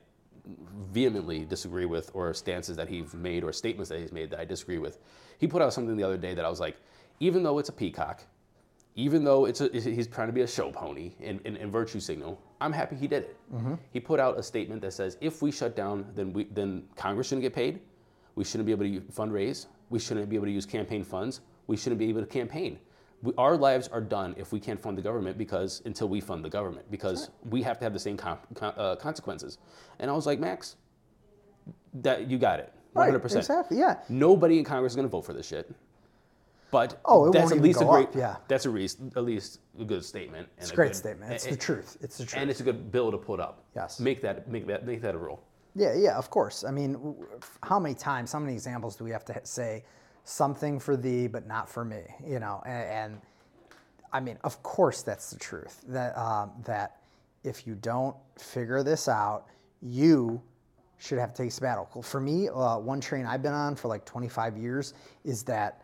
[0.91, 4.45] vehemently disagree with, or stances that he's made, or statements that he's made that I
[4.45, 4.99] disagree with,
[5.39, 6.77] he put out something the other day that I was like,
[7.19, 8.23] even though it's a peacock,
[8.95, 11.99] even though it's a, he's trying to be a show pony and, and, and virtue
[11.99, 13.37] signal, I'm happy he did it.
[13.91, 17.27] He put out a statement that says if we shut down, then we then Congress
[17.27, 17.79] shouldn't get paid.
[18.35, 19.67] We shouldn't be able to fundraise.
[19.89, 21.41] We shouldn't be able to use campaign funds.
[21.67, 22.79] We shouldn't be able to campaign.
[23.21, 26.43] We, our lives are done if we can't fund the government because until we fund
[26.43, 29.57] the government because we have to have the same con- uh, consequences.
[29.99, 30.75] And I was like, Max,
[31.95, 33.19] that you got it, 100.
[33.19, 33.77] percent exactly.
[33.79, 33.99] Yeah.
[34.09, 35.71] Nobody in Congress is going to vote for this shit.
[36.73, 38.07] But Oh, that's at least a great.
[38.07, 38.35] up, yeah.
[38.47, 40.47] That's a at least a good statement.
[40.57, 41.31] And It's a great good- statement.
[41.31, 41.97] It's and- the truth.
[42.01, 42.41] It's the truth.
[42.41, 43.63] and it's a good bill to put up.
[43.75, 43.99] Yes.
[43.99, 45.43] Make that make that make that a rule.
[45.75, 46.63] Yeah, yeah, of course.
[46.63, 47.15] I mean,
[47.61, 49.83] how many times, how many examples do we have to say
[50.23, 52.01] something for thee, but not for me?
[52.25, 53.21] You know, and, and
[54.11, 55.79] I mean, of course, that's the truth.
[55.87, 57.01] That um, that
[57.43, 59.45] if you don't figure this out,
[59.83, 60.41] you
[60.97, 62.01] should have to take sabbatical.
[62.01, 64.93] For me, uh, one train I've been on for like 25 years
[65.23, 65.81] is that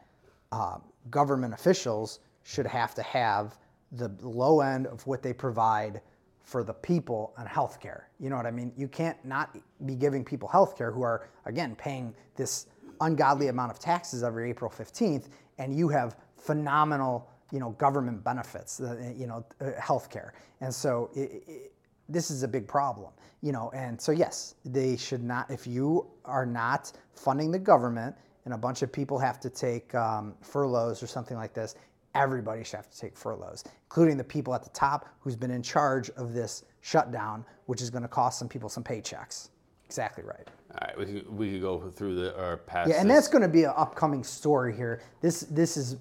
[0.52, 0.78] uh,
[1.10, 3.58] government officials should have to have
[3.93, 6.02] the low end of what they provide
[6.43, 8.04] for the people on healthcare.
[8.20, 8.72] You know what I mean?
[8.76, 12.68] You can't not be giving people healthcare who are again paying this
[13.02, 15.28] ungodly amount of taxes every April 15th,
[15.58, 20.32] and you have phenomenal, you know, government benefits, uh, you know, uh, healthcare.
[20.62, 21.74] And so it, it,
[22.08, 23.70] this is a big problem, you know.
[23.74, 25.50] And so yes, they should not.
[25.52, 28.16] If you are not funding the government,
[28.46, 31.76] and a bunch of people have to take um, furloughs or something like this,
[32.16, 35.62] everybody should have to take furloughs, including the people at the top who's been in
[35.62, 39.50] charge of this shutdown, which is going to cost some people some paychecks.
[39.86, 40.48] Exactly right.
[40.72, 42.90] All right, we could, we could go through the our past.
[42.90, 43.18] Yeah, and this.
[43.18, 45.02] that's going to be an upcoming story here.
[45.20, 45.98] This this is,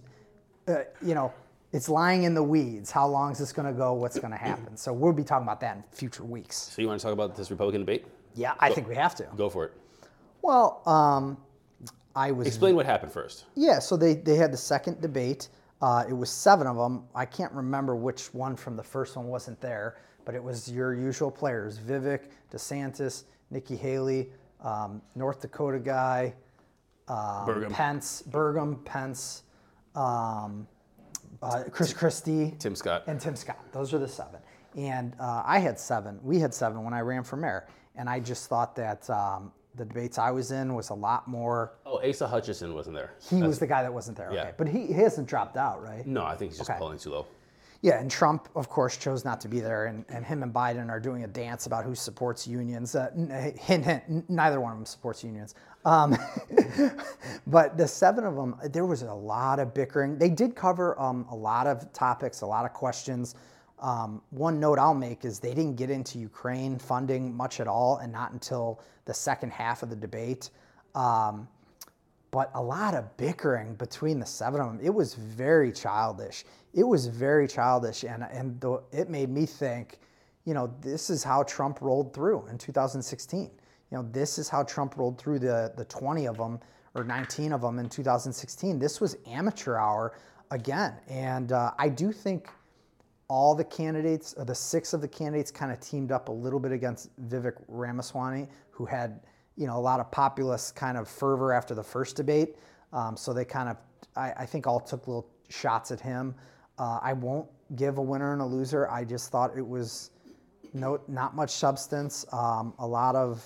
[0.66, 1.32] uh, you know,
[1.72, 2.90] it's lying in the weeds.
[2.90, 3.94] How long is this going to go?
[3.94, 4.76] What's going to happen?
[4.76, 6.56] So we'll be talking about that in future weeks.
[6.56, 8.04] So you want to talk about this Republican debate?
[8.34, 9.26] Yeah, I think we have to.
[9.36, 9.72] Go for it.
[10.42, 11.38] Well, um,
[12.18, 13.44] I was Explain what happened first.
[13.54, 15.50] Yeah, so they, they had the second debate.
[15.80, 17.04] Uh, it was seven of them.
[17.14, 20.94] I can't remember which one from the first one wasn't there, but it was your
[20.94, 24.30] usual players Vivek, DeSantis, Nikki Haley,
[24.64, 26.34] um, North Dakota guy,
[27.06, 27.70] um, Burgum.
[27.70, 29.44] Pence, Burgum, Pence,
[29.94, 30.66] um,
[31.40, 33.04] uh, Chris Christie, Tim Scott.
[33.06, 33.60] and Tim Scott.
[33.70, 34.40] Those are the seven.
[34.76, 36.18] And uh, I had seven.
[36.24, 37.68] We had seven when I ran for mayor.
[37.94, 41.72] And I just thought that um, the debates I was in was a lot more
[41.86, 43.12] Oh, Asa Hutchinson wasn't there.
[43.30, 44.30] he was the guy that wasn't there.
[44.32, 44.42] Yeah.
[44.42, 44.52] Okay.
[44.58, 46.06] But he, he hasn't dropped out, right?
[46.06, 46.78] No, I think he's just Okay.
[46.78, 47.26] pulling too low.
[47.80, 50.90] Yeah, and Trump, of course, chose not to be there, and, and him and Biden
[50.90, 52.96] are doing a dance about who supports unions.
[52.96, 53.08] Uh,
[53.56, 55.54] hint, hint, n- neither one of them supports unions.
[55.84, 56.18] Um,
[57.46, 60.18] but the seven of them, there was a lot of bickering.
[60.18, 63.36] They did cover um, a lot of topics, a lot of questions.
[63.80, 67.98] Um, one note I'll make is they didn't get into Ukraine funding much at all,
[67.98, 70.50] and not until the second half of the debate.
[70.94, 71.48] Um,
[72.30, 74.80] but a lot of bickering between the seven of them.
[74.82, 76.44] It was very childish.
[76.74, 79.98] It was very childish, and and the, it made me think,
[80.44, 83.50] you know, this is how Trump rolled through in 2016.
[83.90, 86.60] You know, this is how Trump rolled through the the 20 of them
[86.94, 88.78] or 19 of them in 2016.
[88.78, 90.14] This was amateur hour
[90.50, 92.50] again, and uh, I do think
[93.28, 96.58] all the candidates, or the six of the candidates, kind of teamed up a little
[96.58, 99.20] bit against Vivek Ramaswamy, who had
[99.56, 102.56] you know a lot of populist kind of fervor after the first debate.
[102.92, 103.76] Um, so they kind of,
[104.16, 106.34] I, I think, all took little shots at him.
[106.78, 108.88] Uh, I won't give a winner and a loser.
[108.88, 110.10] I just thought it was
[110.72, 112.24] no, not much substance.
[112.32, 113.44] Um, a lot of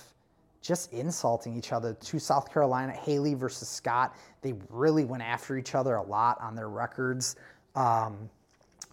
[0.61, 1.93] just insulting each other.
[1.93, 6.55] To South Carolina, Haley versus Scott, they really went after each other a lot on
[6.55, 7.35] their records.
[7.75, 8.29] Um,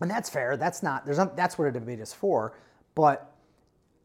[0.01, 0.57] and that's fair.
[0.57, 1.05] That's not.
[1.05, 2.55] There's not, that's what a debate is for.
[2.95, 3.33] But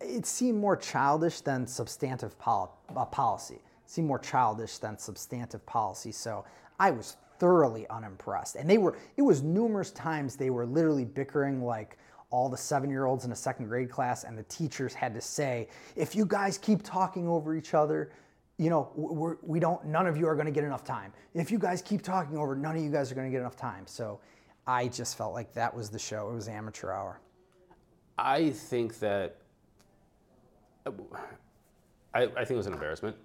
[0.01, 3.55] it seemed more childish than substantive pol- uh, policy.
[3.55, 6.11] It seemed more childish than substantive policy.
[6.11, 6.45] So
[6.79, 8.55] I was thoroughly unimpressed.
[8.55, 8.97] And they were.
[9.17, 11.97] It was numerous times they were literally bickering like
[12.31, 16.15] all the seven-year-olds in a second grade class, and the teachers had to say, "If
[16.15, 18.11] you guys keep talking over each other."
[18.57, 19.83] You know, we're, we don't.
[19.85, 21.11] None of you are going to get enough time.
[21.33, 23.57] If you guys keep talking over, none of you guys are going to get enough
[23.57, 23.83] time.
[23.85, 24.21] So,
[24.67, 26.29] I just felt like that was the show.
[26.29, 27.19] It was amateur hour.
[28.17, 29.37] I think that.
[32.13, 33.15] I, I think it was an embarrassment.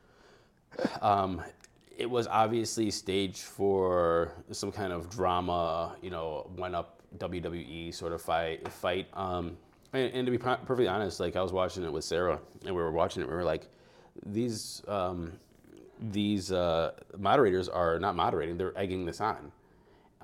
[1.02, 1.42] um,
[1.96, 8.12] it was obviously staged for some kind of drama, you know, went up WWE sort
[8.12, 8.68] of fight.
[8.68, 9.06] Fight.
[9.14, 9.56] Um,
[9.92, 12.74] and, and to be pro- perfectly honest, like I was watching it with Sarah, and
[12.74, 13.28] we were watching it.
[13.28, 13.68] We were like,
[14.26, 15.32] these um,
[16.00, 19.52] these uh, moderators are not moderating; they're egging this on.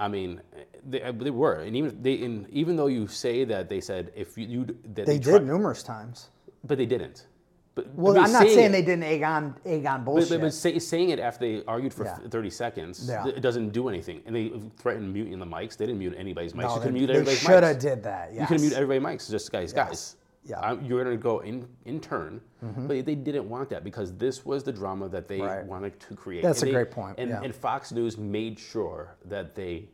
[0.00, 0.40] I mean,
[0.88, 4.36] they, they were, and even they, and even though you say that they said if
[4.38, 6.30] you, you that They try- did numerous times.
[6.64, 7.26] but they didn't.
[7.74, 10.30] But I Well, mean, I'm not saying it- they didn't egg on egg on bullshit.
[10.30, 12.16] but, but say, saying it after they argued for Yeah.
[12.30, 13.26] 30 seconds, Yeah.
[13.28, 14.22] it doesn't do anything.
[14.26, 15.76] And they threatened muting the mics.
[15.76, 16.62] They didn't mute anybody's mics.
[16.62, 18.32] No, you they, could mute they everybody's should have did that.
[18.32, 19.30] You could mute everybody's mics.
[19.30, 20.16] Just guys, guys.
[20.44, 20.72] Yeah.
[20.82, 22.40] You're going to go in in turn.
[22.62, 25.64] But they didn't want that because this was the drama that they Right.
[25.64, 26.42] wanted to create.
[26.42, 27.40] That's And a they- great point, And, yeah.
[27.42, 29.88] and Fox News made sure that they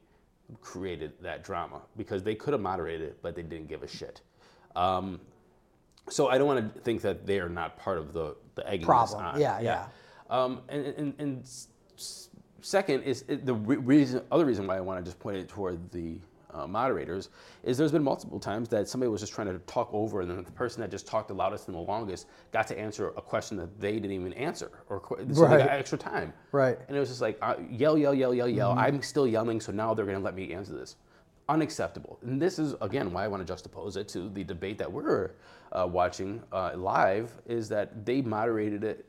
[0.61, 4.21] created that drama because they could have moderated it, but they didn't give a shit.
[4.77, 5.21] Um,
[6.09, 8.87] so I don't want to think that they are not part of the the egging
[8.87, 9.23] Problem.
[9.23, 9.41] on.
[9.41, 9.87] Yeah, yeah.
[10.31, 11.49] Um, and, and, and
[12.63, 15.91] second is the re- reason, other reason why I want to just point it toward
[15.93, 16.19] the
[16.57, 17.29] uh, moderators
[17.63, 20.43] is there's been multiple times that somebody was just trying to talk over, and then
[20.43, 23.57] the person that just talked the loudest and the longest got to answer a question
[23.57, 26.33] that they didn't even answer, or qu- so they got extra time.
[26.53, 26.79] Right.
[26.89, 28.73] And it was just like uh, yell, yell, yell, yell, yell.
[28.73, 30.97] I'm still yelling, so now they're going to let me answer this.
[31.49, 32.19] Unacceptable.
[32.23, 35.33] And this is again why I want to juxtapose it to the debate that we're
[35.73, 37.33] uh, watching uh, live.
[37.47, 39.05] Is that they moderated it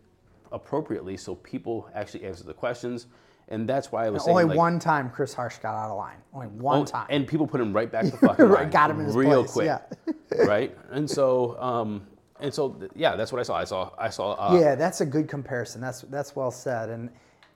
[0.51, 3.07] appropriately, so people actually answered the questions,
[3.49, 5.97] and that's why I was Only saying like, one time Chris Harsh got out of
[5.97, 6.17] line.
[6.33, 7.07] Only one oh, time.
[7.09, 9.45] and people put him right back to fucking Right, line, got him in his real
[9.45, 10.43] place, quick, yeah.
[10.45, 10.77] right?
[10.91, 12.05] And so, um,
[12.39, 13.55] and so, yeah, that's what I saw.
[13.55, 14.33] I saw, I saw.
[14.33, 15.81] Uh, yeah, that's a good comparison.
[15.81, 16.89] That's that's well said.
[16.89, 17.09] And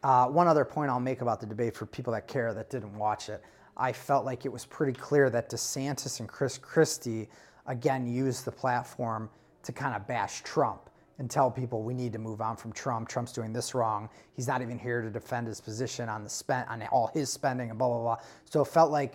[0.03, 2.97] uh, one other point I'll make about the debate for people that care that didn't
[2.97, 3.43] watch it,
[3.77, 7.29] I felt like it was pretty clear that DeSantis and Chris Christie
[7.67, 9.29] again used the platform
[9.63, 10.89] to kind of bash Trump
[11.21, 13.07] and tell people we need to move on from Trump.
[13.07, 14.09] Trump's doing this wrong.
[14.33, 17.69] He's not even here to defend his position on the spend on all his spending
[17.69, 18.17] and blah blah blah.
[18.45, 19.13] So it felt like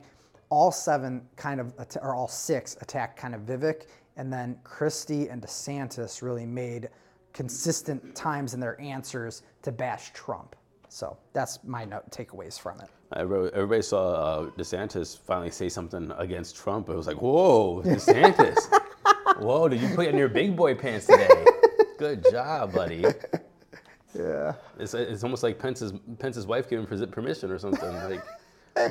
[0.49, 3.87] all seven kind of or all six attacked kind of Vivek,
[4.17, 6.91] and then Christie and DeSantis really made
[7.33, 10.55] consistent times in their answers to bash Trump.
[10.89, 12.89] So that's my note takeaways from it.
[13.17, 16.89] Everybody saw uh, DeSantis finally say something against Trump.
[16.89, 18.59] It was like, whoa, DeSantis.
[19.41, 21.47] whoa, did you put on your big boy pants today?
[21.99, 23.05] Good job, buddy.
[24.15, 24.55] Yeah.
[24.79, 27.95] It's, it's almost like Pence's, Pence's wife giving permission or something.
[27.97, 28.25] Like,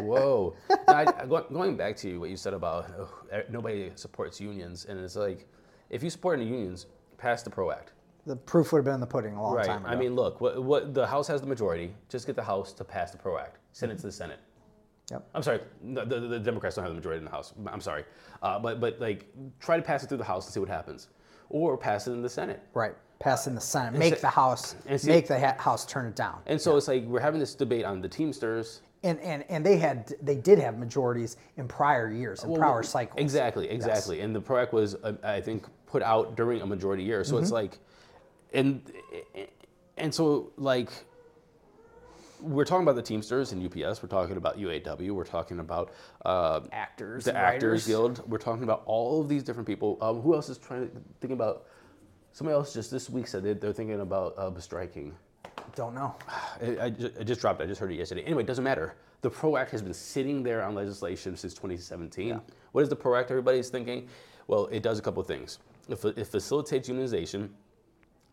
[0.01, 0.55] whoa.
[0.87, 5.15] I, going back to what you said about oh, eh, nobody supports unions, and it's
[5.15, 5.47] like,
[5.89, 6.85] if you support the unions,
[7.17, 7.93] pass the PRO Act.
[8.27, 9.65] The proof would have been in the pudding a long Right.
[9.65, 9.91] time ago.
[9.91, 11.93] I mean, look, what, what the House has the majority.
[12.09, 13.57] Just get the House to pass the PRO Act.
[13.71, 14.39] Send it to the Senate.
[15.11, 15.27] Yep.
[15.35, 17.53] I'm sorry, the, the, the Democrats don't have the majority in the House.
[17.67, 18.05] I'm sorry,
[18.41, 19.27] uh, but but like
[19.59, 21.09] try to pass it through the House and see what happens,
[21.49, 22.61] or pass it in the Senate.
[22.73, 22.93] right.
[23.17, 23.97] Pass in the Senate.
[23.97, 24.75] Make see- the House.
[24.87, 26.41] and see- Make the ha- House turn it down.
[26.47, 28.81] And so it's like we're having this debate on the Teamsters.
[29.03, 33.19] And, and and they had they did have majorities in prior years in prior cycles.
[33.21, 34.19] Exactly, exactly.
[34.19, 37.23] And the PRO Act was, uh, I think, put out during a majority year.
[37.23, 37.53] So it's Mm-hmm.
[37.53, 37.79] like,
[38.53, 38.81] and
[39.97, 40.89] and so like,
[42.45, 44.01] we're talking about the Teamsters and UPS.
[44.01, 45.11] We're talking about UAW.
[45.11, 45.91] We're talking about
[46.23, 47.87] uh, Actors, the Actors writers.
[47.87, 48.29] Guild.
[48.29, 49.97] We're talking about all of these different people.
[50.01, 51.65] Um, who else is trying to think about?
[52.33, 55.13] Somebody else just this week said they, they're thinking about uh, striking.
[55.75, 56.15] Don't know.
[56.61, 57.63] I, I, ju- I just dropped it.
[57.63, 58.23] I just heard it yesterday.
[58.23, 58.95] Anyway, it doesn't matter.
[59.21, 62.39] The PRO Act has been sitting there on legislation since 2017.
[62.73, 63.31] What is the PRO Act?
[63.31, 64.07] Everybody's thinking.
[64.47, 65.59] Well, it does a couple of things.
[65.89, 67.49] It, it facilitates unionization,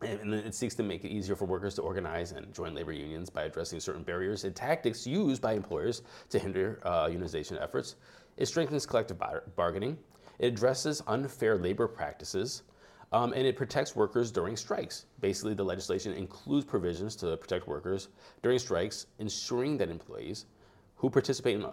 [0.01, 3.29] and, it seeks to make it easier for workers to organize and join labor unions
[3.29, 7.95] by addressing certain barriers and tactics used by employers to hinder uh, unionization efforts.
[8.37, 9.97] It strengthens collective bar- bargaining.
[10.39, 12.63] It addresses unfair labor practices.
[13.11, 15.05] Um, and it protects workers during strikes.
[15.21, 18.07] Basically, the legislation includes provisions to protect workers
[18.41, 20.47] during strikes, ensuring that employees
[20.95, 21.65] who participate in,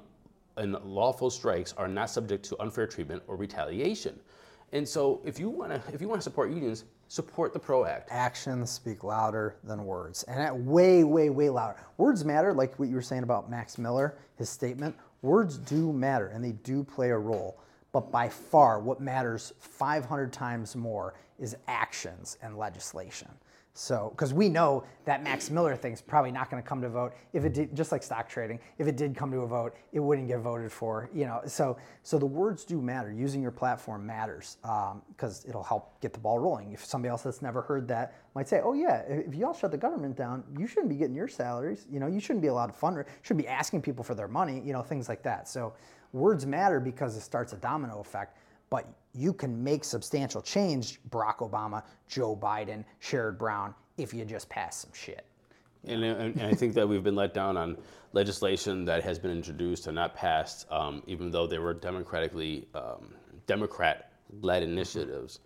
[0.58, 4.20] in lawful strikes are not subject to unfair treatment or retaliation.
[4.72, 7.84] And so, if you want to, if you want to support unions, support the PRO
[7.84, 8.08] Act.
[8.12, 11.76] Actions speak louder than words, and at way, way, way louder.
[11.96, 14.94] Words matter, like what you were saying about Max Miller, his statement.
[15.20, 17.58] Words do matter, and they do play a role.
[17.90, 23.28] But by far, what matters 500 times more is actions and legislation.
[23.80, 27.14] So, because we know that Max Miller thing's probably not going to come to vote.
[27.32, 30.00] If it did, just like stock trading, if it did come to a vote, it
[30.00, 31.08] wouldn't get voted for.
[31.14, 33.10] You know, so so the words do matter.
[33.10, 36.74] Using your platform matters um, because it'll help get the ball rolling.
[36.74, 39.78] If somebody else that's never heard that might say, "Oh yeah, if y'all shut the
[39.78, 41.86] government down, you shouldn't be getting your salaries.
[41.90, 43.02] You know, you shouldn't be allowed to fund.
[43.22, 44.60] Shouldn't be asking people for their money.
[44.62, 45.72] You know, things like that." So
[46.12, 48.36] words matter because it starts a domino effect
[48.70, 54.48] but you can make substantial change, Barack Obama, Joe Biden, Sherrod Brown, if you just
[54.48, 55.26] pass some shit.
[55.84, 57.76] And, and, I think that we've been let down on
[58.12, 63.14] legislation that has been introduced and not passed, um, even though they were democratically um,
[63.46, 65.40] Democrat-led initiatives.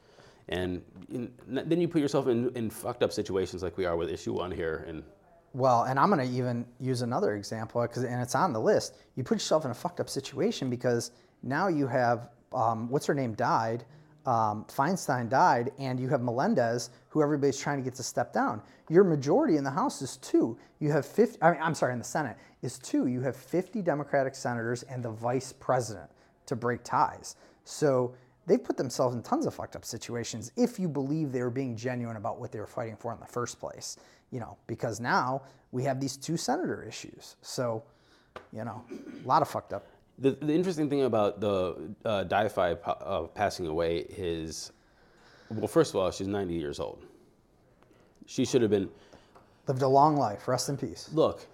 [0.49, 4.11] And in, then you put yourself in, in fucked up situations like we are with
[4.11, 4.85] issue one here.
[4.89, 5.05] And
[5.53, 8.97] Well, and I'm going to even use another example because, and it's on the list.
[9.15, 11.13] You put yourself in a fucked up situation because
[11.43, 13.85] now you have, um, what's her name died,
[14.27, 18.63] um, Feinstein died, and you have Melendez, who everybody's trying to get to step down.
[18.89, 20.57] Your majority in the House is two.
[20.81, 23.07] You have 50, I mean, I'm sorry, in the Senate is two.
[23.07, 26.11] You have 50 Democratic senators and the vice president
[26.47, 27.37] to break ties.
[27.65, 28.15] So
[28.47, 31.77] they've put themselves in tons of fucked up situations if you believe they were being
[31.77, 33.99] genuine about what they were fighting for in the first place.
[34.31, 37.37] You know, because now we have these two senator issues.
[37.43, 37.85] So,
[38.53, 38.83] you know,
[39.23, 39.87] a lot of fucked up.
[40.19, 44.73] The, the interesting thing about the uh, pa- uh, passing away is,
[45.51, 47.05] well, first of all, she's 90 years old.
[48.27, 48.89] She should have been.
[49.67, 50.47] Lived a long life.
[50.47, 51.11] Rest in peace.
[51.13, 51.47] Look,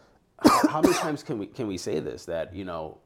[0.43, 2.25] how, how many times can we can we say this?
[2.25, 2.99] That you know,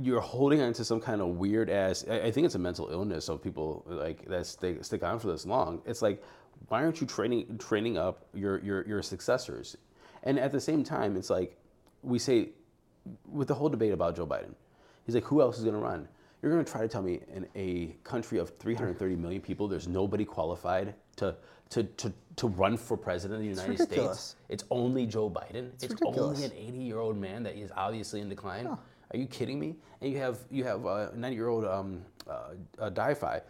[0.00, 2.04] you're holding on to some kind of weird ass.
[2.08, 5.28] I, I think it's a mental illness of people like that stick, stick on for
[5.28, 5.82] this long.
[5.84, 6.22] It's like,
[6.68, 9.76] why aren't you training training up your your your successors?
[10.22, 11.56] And at the same time, it's like
[12.02, 12.50] we say
[13.30, 14.54] with the whole debate about Joe Biden,
[15.04, 16.08] he's like, who else is going to run?
[16.42, 19.88] You're going to try to tell me in a country of 330 million people, there's
[19.88, 21.36] nobody qualified to
[21.70, 24.20] to to, to run for president of the United ridiculous.
[24.20, 24.36] States.
[24.48, 25.70] It's only Joe Biden.
[25.74, 26.18] It's, ridiculous.
[26.18, 28.66] only an 80 year old man that is obviously in decline.
[28.66, 29.76] Are you kidding me?
[30.00, 33.40] And you have you have a 90 year old um, uh, uh, Di-Fi.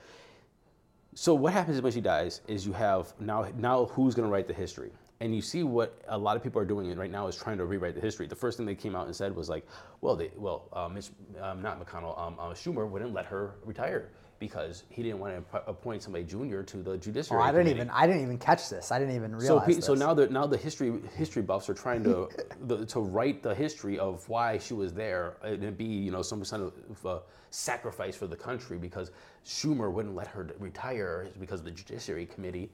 [1.14, 4.46] So what happens when she dies is you have now now who's going to write
[4.46, 4.92] the history?
[5.22, 7.66] And you see what a lot of people are doing right now is trying to
[7.66, 8.26] rewrite the history.
[8.26, 9.66] The first thing they came out and said was like,
[10.00, 11.10] well, they, well, uh, Mitch,
[11.42, 14.08] um, not McConnell, um, uh, Schumer wouldn't let her retire
[14.38, 17.42] because he didn't want to appoint somebody junior to the judiciary.
[17.42, 17.44] Oh.
[17.44, 17.80] I didn't committee.
[17.80, 18.90] even I didn't even catch this.
[18.90, 21.74] I didn't even So, realize pe- so now the now the history history buffs are
[21.74, 22.30] trying to
[22.62, 26.42] the, to write the history of why she was there and be you know some
[26.42, 27.18] kind of uh,
[27.50, 29.10] sacrifice for the country because
[29.44, 32.70] Schumer wouldn't let her retire because of the Judiciary Committee.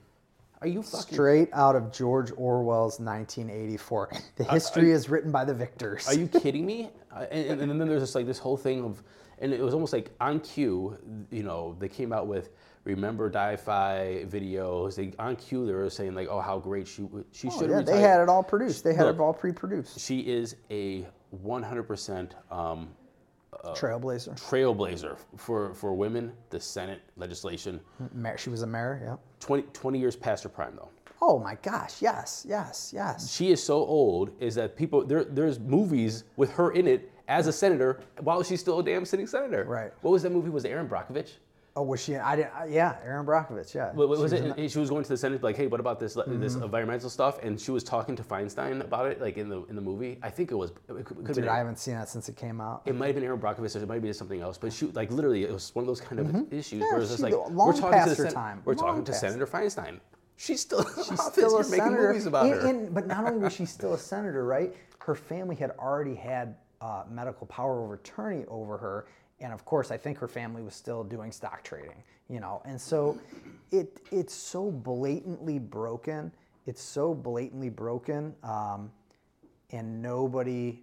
[0.63, 1.13] Are you fucking?
[1.15, 4.11] Straight out of George Orwell's 1984.
[4.37, 6.07] The history is written by the victors.
[6.09, 6.91] Are you kidding me?
[7.15, 9.03] Uh, and, and then there's just like this whole thing of,
[9.39, 10.97] and it was almost like on cue.
[11.31, 12.51] You know, they came out with
[12.85, 14.95] remember Di-Fi videos.
[14.97, 17.77] They on cue they were saying like, oh how great she she Oh, should yeah,
[17.77, 17.95] retire.
[17.95, 18.83] they had it all produced.
[18.85, 19.17] They had Look.
[19.17, 19.99] it all pre-produced.
[20.01, 21.07] She is a
[21.45, 22.89] 100% um,
[23.75, 24.39] Trailblazer.
[24.41, 27.81] trailblazer for, for women, the Senate legislation.
[28.37, 29.01] She was a mayor.
[29.05, 29.17] Yeah.
[29.41, 30.91] 20, 20 years past her prime, though.
[31.23, 32.03] Oh my gosh!
[32.03, 33.33] Yes, yes, yes.
[33.33, 37.47] She is so old, is that people, there, there's movies with her in it as
[37.47, 39.65] a senator while she's still a damn sitting senator.
[39.65, 39.93] Right.
[40.03, 40.51] What was that movie?
[40.51, 41.33] Was it Erin Brockovich?
[41.79, 42.17] Oh, was she?
[42.17, 42.53] I didn't.
[42.71, 43.75] Yeah, Erin Brockovich.
[43.75, 43.93] Yeah.
[43.93, 44.57] What, what was She it?
[44.57, 46.63] And she was going to the Senate like, hey, what about this this Mm-hmm.
[46.63, 47.39] environmental stuff?
[47.43, 50.19] And she was talking to Feinstein about it, like in the in the movie.
[50.23, 50.71] I think it was.
[50.89, 52.81] It could, Dude, been I haven't seen that since it came out.
[52.87, 54.57] It might have been Erin Brockovich, or it might be something else.
[54.57, 56.83] But she, like, literally, it was one of those kind of issues Mm-hmm.
[56.83, 58.63] Yeah, where it's just like we're talking past to the her Sen- time.
[58.65, 59.13] we're Long talking to.
[59.13, 60.01] Senator Feinstein.
[60.39, 62.09] She's still She's still a making senator.
[62.09, 62.67] movies about and, her.
[62.69, 64.75] and- but not only was she still a senator, right?
[64.99, 69.07] Her family had already had uh, medical power of attorney over her,
[69.41, 72.03] and of course, I think her family was still doing stock trading.
[72.29, 73.19] You know, and so
[73.71, 76.33] it it's so blatantly broken.
[76.67, 78.91] It's so blatantly broken, um,
[79.71, 80.83] and nobody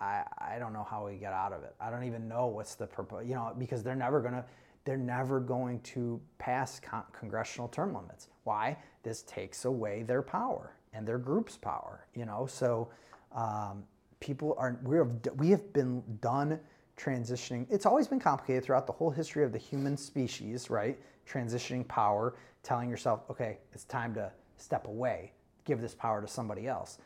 [0.00, 1.74] I, I don't know how we get out of it.
[1.80, 4.44] I don't even know what's the purpose, you know, because they're never gonna
[4.84, 8.28] they're never going to pass con- congressional term limits.
[8.44, 8.78] Why?
[9.02, 12.46] This takes away their power and their group's power, you know.
[12.46, 12.88] So
[13.32, 13.84] um,
[14.20, 16.58] people are we have we have been done
[17.00, 17.66] transitioning.
[17.70, 20.98] It's always been complicated throughout the whole history of the human species, right?
[21.28, 25.32] Transitioning power, telling yourself, okay, it's time to step away,
[25.64, 26.98] give this power to somebody else.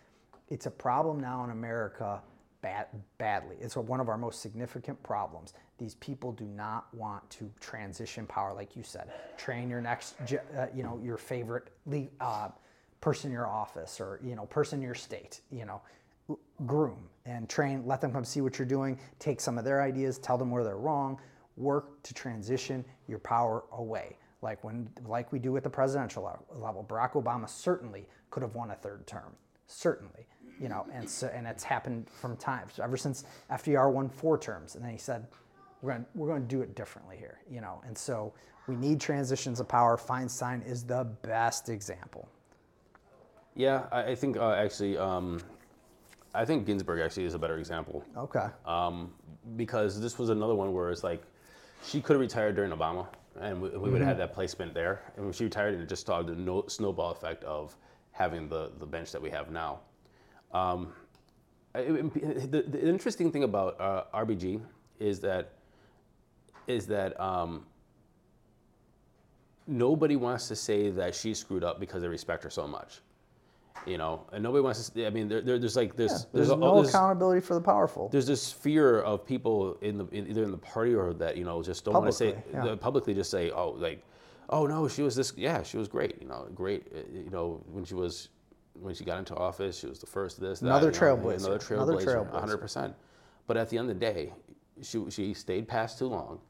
[0.49, 2.20] It's a problem now in America
[2.61, 2.86] bad,
[3.18, 3.57] badly.
[3.61, 5.53] It's one of our most significant problems.
[5.78, 9.11] These people do not want to transition power, like you said.
[9.36, 11.68] Train your next, uh, you know, your favorite
[12.20, 12.49] uh,
[13.01, 15.40] person in your office or you know, person in your state.
[15.51, 15.80] You know,
[16.66, 17.87] groom and train.
[17.87, 18.99] Let them come see what you're doing.
[19.18, 20.18] Take some of their ideas.
[20.18, 21.18] Tell them where they're wrong.
[21.57, 24.18] Work to transition your power away.
[24.43, 26.85] Like when, like we do at the presidential level.
[26.89, 29.35] Barack Obama certainly could have won a third term.
[29.66, 30.27] Certainly
[30.61, 34.75] you know, and so and it's happened from times ever since FDR won four terms,
[34.75, 35.27] and then he said,
[35.83, 38.33] "We're going we're going to do it differently here," you know, and so
[38.66, 39.97] we need transitions of power.
[39.97, 42.29] Feinstein is the best example.
[43.55, 45.41] yeah, I, I think uh, actually, um,
[46.35, 48.47] I think Ginsburg actually is a better example Okay.
[48.66, 49.12] um,
[49.57, 51.22] because this was another one where it's like
[51.85, 53.07] she could have retired during Obama,
[53.41, 55.03] and we, we would have had that placement there.
[55.16, 57.76] And when she retired, and it just started the no, snowball effect of
[58.12, 59.80] having the the bench that we have now.
[60.53, 60.93] Um,
[61.74, 64.61] it- the, the interesting thing about uh, RBG
[64.99, 65.53] is that
[66.66, 67.66] is that um,
[69.66, 73.01] nobody wants to say that she screwed up because they respect her so much.
[73.87, 75.07] You know, and nobody wants to.
[75.07, 76.27] I mean, there, there, there's like this.
[76.33, 78.09] There's all no this- accountability for the powerful.
[78.09, 81.45] there's this fear of people in the in, either in the party or that you
[81.45, 82.77] know just don't want to say Publicly, yeah.
[82.77, 84.03] publicly just say oh like
[84.49, 87.62] oh no she was this yeah she was great you know great uh, you know
[87.72, 88.31] when she was
[88.72, 91.37] when she got into office she was the first this that, Another you know, trailblazer,
[91.47, 92.33] another another trailblazer trailblazer.
[92.33, 92.95] 100 percent
[93.47, 94.33] but at the end of the day
[94.83, 96.41] she she stayed past too long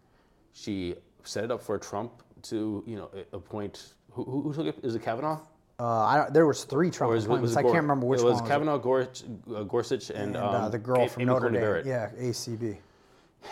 [0.53, 0.95] she
[1.25, 4.95] set it up for Trump to you know appoint who, who who took it is
[4.95, 5.41] it Kavanaugh
[5.79, 7.51] Uh, I don't, there was three Trump it- appointments.
[7.53, 8.29] was I can't remember which one.
[8.29, 8.51] it was one.
[8.51, 11.61] Kavanaugh, Gorsuch, uh, Gorsuch, and, and uh, um, the girl from Notre Dame.
[11.61, 11.87] Barrett.
[11.87, 12.77] Yeah, ACB.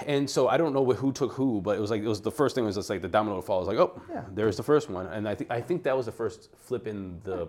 [0.07, 2.31] And so I don't know who took who, but it was like it was the
[2.31, 3.59] first thing was just like the domino fall.
[3.59, 4.25] It was like, oh, Yeah.
[4.33, 7.21] there's the first one, and I think I think that was the first flip in
[7.25, 7.47] the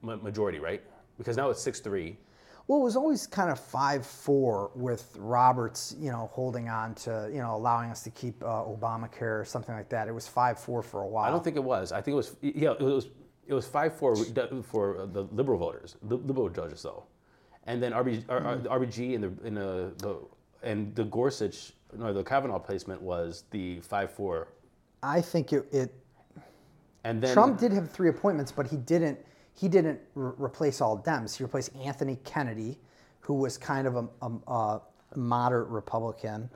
[0.00, 0.82] ma- majority, right?
[1.18, 2.16] Because now it's six three.
[2.68, 7.28] Well, it was always kind of five four with Roberts, you know, holding on to,
[7.30, 10.06] you know, allowing us to keep uh, Obamacare or something like that.
[10.08, 11.24] It was five four for a while.
[11.24, 11.90] I don't think it was.
[11.92, 13.08] I think it was yeah, it was
[13.46, 17.04] it was five four for the liberal voters, the liberal judges though,
[17.66, 18.66] and then RB, R- uh, uh, mm-hmm.
[18.68, 20.18] R- the RBG and the in the, the
[20.62, 24.48] and the Gorsuch no the Kavanaugh placement was the five four,
[25.02, 25.94] I think it, it
[27.04, 29.18] and then Trump did have three appointments, but he didn't.
[29.54, 31.36] He didn't re- replace all Dems.
[31.36, 32.78] He replaced Anthony Kennedy,
[33.20, 34.82] who was kind of a, a, a
[35.14, 36.48] moderate Republican,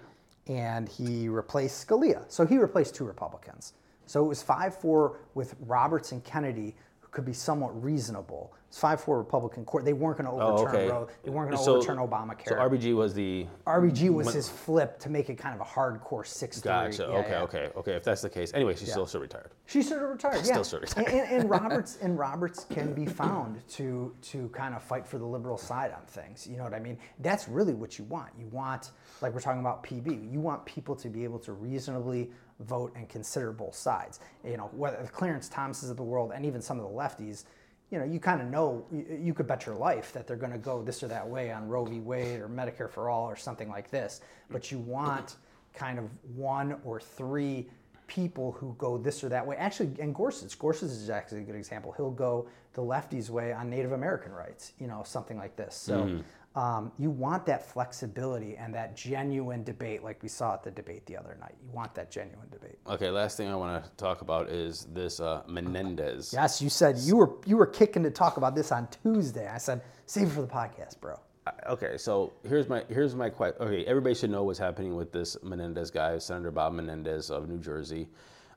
[0.46, 2.24] and he replaced Scalia.
[2.28, 3.74] So he replaced two Republicans.
[4.06, 8.54] So it was five four with Roberts and Kennedy, who could be somewhat reasonable.
[8.68, 9.84] It's five four Republican court.
[9.84, 10.90] They weren't going to oh, overturn okay.
[10.90, 11.08] Roe.
[11.22, 12.48] They weren't going to So- overturn Obamacare.
[12.48, 16.26] So RBG was the RBG was his flip to make it kind of a hardcore
[16.26, 16.60] six.
[16.60, 17.06] Gotcha.
[17.06, 17.92] okay, okay, okay.
[17.92, 19.50] If that's the case, anyway, she's still still retired.
[19.66, 20.44] She's still retired.
[20.44, 20.60] Still yeah.
[20.60, 21.08] of retired.
[21.08, 25.18] And, and, and Roberts and Roberts can be found to to kind of fight for
[25.18, 26.46] the liberal side on things.
[26.46, 26.98] You know what I mean?
[27.20, 28.30] That's really what you want.
[28.38, 28.90] You want,
[29.22, 30.32] like we're talking about PB.
[30.32, 34.20] You want people to be able to reasonably vote and consider both sides.
[34.44, 37.44] You know, whether the Clarence Thomases of the world and even some of the lefties.
[37.90, 40.58] You know, you kind of know, you, could bet your life that they're going to
[40.58, 42.00] go this or that way on Roe v.
[42.00, 44.20] Wade or Medicare for All or something like this.
[44.50, 45.36] But you want
[45.72, 47.68] kind of one or three
[48.06, 49.56] people who go this or that way.
[49.56, 51.92] Actually, and Gorsuch, Gorsuch is actually a good example.
[51.96, 55.74] He'll go the lefties' way on Native American rights, you know, something like this.
[55.74, 56.24] So mm.
[56.56, 61.04] Um, you want that flexibility and that genuine debate, like we saw at the debate
[61.04, 61.54] the other night.
[61.62, 62.78] You want that genuine debate.
[62.88, 66.32] Okay, last thing I want to talk about is this uh, Menendez.
[66.32, 69.46] Yes, you said you were you were kicking to talk about this on Tuesday.
[69.46, 71.20] I said save it for the podcast, bro.
[71.68, 73.60] Okay, so here's my here's my question.
[73.60, 77.58] Okay, everybody should know what's happening with this Menendez guy, Senator Bob Menendez of New
[77.58, 78.08] Jersey.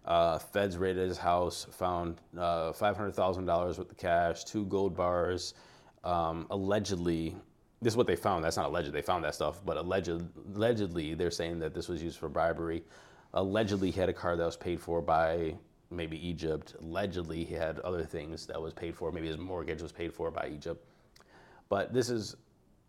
[0.05, 4.65] Uh, feds raided his house, found uh, five hundred thousand dollars worth of cash, two
[4.67, 5.53] gold bars.
[6.03, 7.35] Um, allegedly,
[7.81, 8.43] this is what they found.
[8.43, 8.91] That's not alleged.
[8.91, 10.21] They found that stuff, but alleged,
[10.53, 12.83] allegedly, they're saying that this was used for bribery.
[13.33, 15.55] Allegedly, he had a car that was paid for by
[15.89, 16.75] maybe Egypt.
[16.81, 19.11] Allegedly, he had other things that was paid for.
[19.11, 20.85] Maybe his mortgage was paid for by Egypt.
[21.69, 22.35] But this is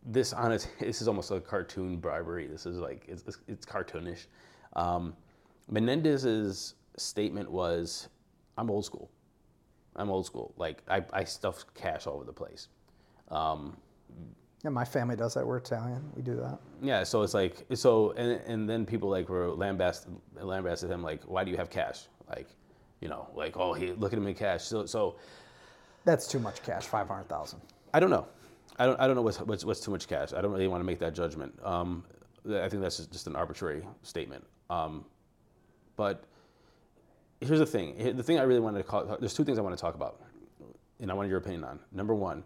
[0.04, 0.68] this honest.
[0.80, 2.46] This is almost a cartoon bribery.
[2.46, 4.26] This is like it's, it's, it's cartoonish.
[4.74, 5.14] Um,
[5.70, 8.08] Menendez's statement was,
[8.58, 9.10] "I'm old school.
[9.94, 10.54] I'm old school.
[10.56, 12.68] Like I, I stuff cash all over the place."
[13.28, 13.76] Um,
[14.62, 15.46] Yeah, my family does that.
[15.46, 16.02] We're Italian.
[16.14, 16.58] We do that.
[16.82, 21.22] yeah, so it's like so, and, and then people like were lambasted, lambasted him like,
[21.24, 22.48] "Why do you have cash?" Like,
[23.00, 25.16] you know, like, "Oh, he look at him in cash." So, so
[26.04, 26.84] That's too much cash.
[26.84, 27.60] Five hundred thousand.
[27.94, 28.26] I don't know.
[28.78, 29.00] I don't.
[29.00, 30.34] I don't know what's, what's what's too much cash.
[30.34, 31.58] I don't really want to make that judgment.
[31.64, 32.04] Um,
[32.46, 34.44] I think that's just an arbitrary statement.
[34.68, 35.04] Um,
[35.96, 36.24] but
[37.40, 38.14] here's the thing.
[38.16, 39.16] The thing I really wanted to call.
[39.18, 40.20] There's two things I want to talk about,
[41.00, 41.80] and I want your opinion on.
[41.92, 42.44] Number one,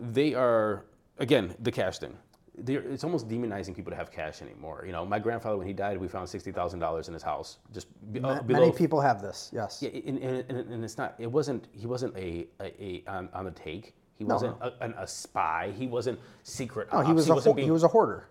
[0.00, 0.84] they are
[1.18, 2.16] again the cash thing.
[2.56, 4.84] They're, it's almost demonizing people to have cash anymore.
[4.86, 7.58] You know, my grandfather when he died, we found sixty thousand dollars in his house,
[7.72, 8.60] just be- uh, below.
[8.60, 9.50] Many people have this.
[9.52, 9.78] Yes.
[9.82, 11.14] Yeah, and, and, and and it's not.
[11.18, 11.66] It wasn't.
[11.72, 13.94] He wasn't a a, a on, on the take.
[14.16, 15.72] He wasn't a, an, a spy.
[15.76, 16.88] He wasn't secret.
[16.92, 17.14] No, he ops.
[17.16, 18.28] was a wasn't ho- being- he was a hoarder.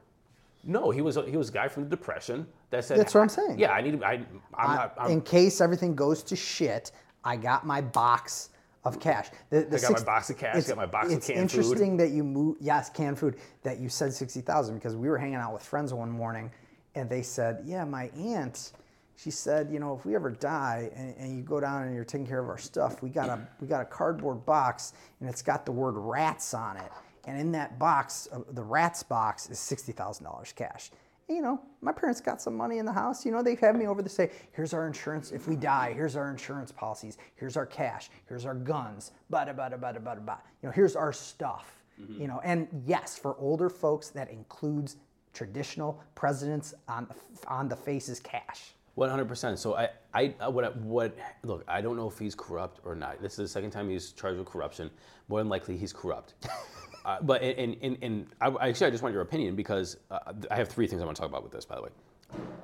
[0.64, 2.98] no, he was a, he was a guy from the depression that said.
[3.00, 3.60] That's what I'm saying.
[3.60, 4.00] Yeah, I need.
[4.00, 4.26] to- I,
[4.58, 4.94] I'm not.
[4.98, 6.94] I'm, in case everything goes to shit,
[7.26, 8.52] I got my box
[8.86, 9.30] of cash.
[9.50, 11.52] The, the I got my box of cash, it's- got my box of It's canned
[11.52, 11.60] food.
[11.60, 12.58] interesting that you move.
[12.60, 13.38] Yes, canned food.
[13.64, 16.52] That you said sixty thousand because we were hanging out with friends one morning,
[16.96, 18.74] and they said, "Yeah, my aunt."
[19.16, 22.04] She said, "You know, if we ever die and, and you go down and you're
[22.04, 25.42] taking care of our stuff, we got a we got a cardboard box and it's
[25.42, 26.92] got the word rats on it,
[27.26, 30.92] and in that box, uh, the rats box is sixty thousand dollars cash."
[31.30, 33.26] You know, my parents got some money in the house.
[33.26, 35.32] You know, they've had me over to say, here's our insurance.
[35.32, 37.18] If we die, here's our insurance policies.
[37.36, 38.10] Here's our cash.
[38.28, 39.12] Here's our guns.
[39.32, 40.40] Bada, bada, bada, bada, bada.
[40.62, 41.84] You know, here's our stuff.
[42.02, 42.22] Mm-hmm.
[42.22, 44.98] You know, and yes, for older folks, that includes
[45.34, 47.08] traditional presidents on,
[47.48, 48.74] on the faces cash.
[48.96, 49.58] One hundred percent.
[49.58, 51.18] So I, I, I- what, what?
[51.44, 53.22] Look, I don't know if he's corrupt or not.
[53.24, 54.92] This is the second time he's charged with corruption.
[55.30, 56.36] More than likely, he's corrupt.
[57.06, 60.20] uh, but and and, and I, I- actually, I just want your opinion because uh,
[60.52, 61.66] I have three things I want to talk about with this.
[61.66, 61.90] By the way,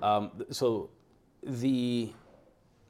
[0.02, 0.90] um, so
[1.44, 2.12] the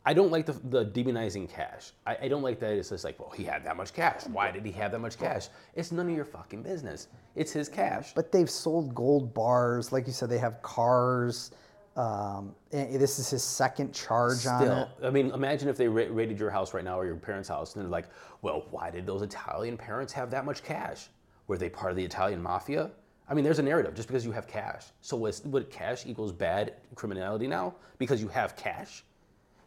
[0.05, 1.91] I don't like the, the demonizing cash.
[2.07, 4.25] I, I don't like that it's just like, well, he had that much cash.
[4.27, 5.49] Why did he have that much cash?
[5.75, 7.09] It's none of your fucking business.
[7.35, 8.13] It's his cash.
[8.15, 10.29] But they've sold gold bars, like you said.
[10.29, 11.51] They have cars.
[11.97, 14.87] Um, and this is his second charge on it.
[15.03, 17.75] I mean, imagine if they ra- raided your house right now or your parents' house,
[17.75, 18.07] and they're like,
[18.41, 21.09] "Well, why did those Italian parents have that much cash?
[21.49, 22.91] Were they part of the Italian mafia?"
[23.27, 24.85] I mean, there's a narrative just because you have cash.
[25.01, 29.03] So, was, what cash equals bad criminality now because you have cash?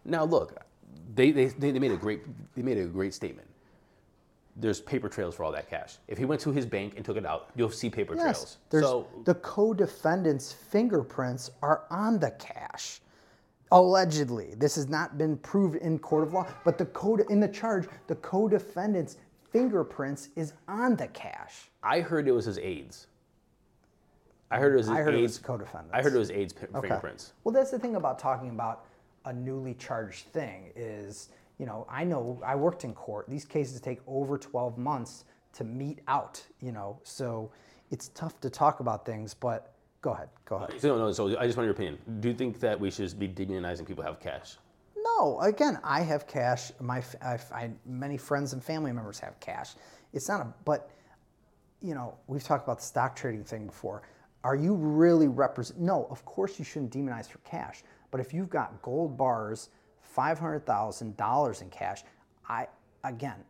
[0.05, 0.57] Now, look,
[1.15, 2.23] they, they, they they made a great
[2.55, 3.49] they made a great statement.
[4.57, 5.97] There's paper trails for all that cash.
[6.09, 8.59] If he went to his bank and took it out, you'll see paper Yes, trails.
[8.71, 13.01] there's so the co-defendant's fingerprints are on the cash.
[13.71, 17.49] Allegedly, this has not been proved in court of law, but the code in the
[17.49, 19.17] charge, the co-defendant's
[19.53, 21.71] fingerprints is on the cash.
[21.83, 23.07] I heard it was his aides.
[24.51, 25.23] I heard it was his I heard it aides.
[25.35, 25.95] was co-defendants.
[25.95, 26.89] I heard it was aides' p- Okay.
[26.89, 27.33] fingerprints.
[27.45, 28.85] Well, that's the thing about talking about
[29.25, 31.29] a newly charged thing is,
[31.59, 33.27] you know, I know I worked in court.
[33.29, 35.25] These cases take over 12 months
[35.55, 37.51] to meet out, you know, so
[37.91, 40.81] it's tough to talk about things, but go ahead, go ahead.
[40.81, 41.99] So, no, so I just want your opinion.
[42.21, 44.57] Do you think that we should be demonizing people who have cash?
[45.05, 46.73] No, again, I have cash.
[46.81, 49.75] My, I, I, many friends and family members have cash.
[50.13, 50.91] It's not a, but
[51.81, 54.03] you know, we've talked about the stock trading thing before.
[54.45, 55.81] Are you really represent?
[55.81, 57.83] No, of course you shouldn't demonize for cash.
[58.11, 62.03] But if you've got gold bars, five hundred thousand dollars in cash,
[62.49, 62.67] I
[63.05, 63.45] again,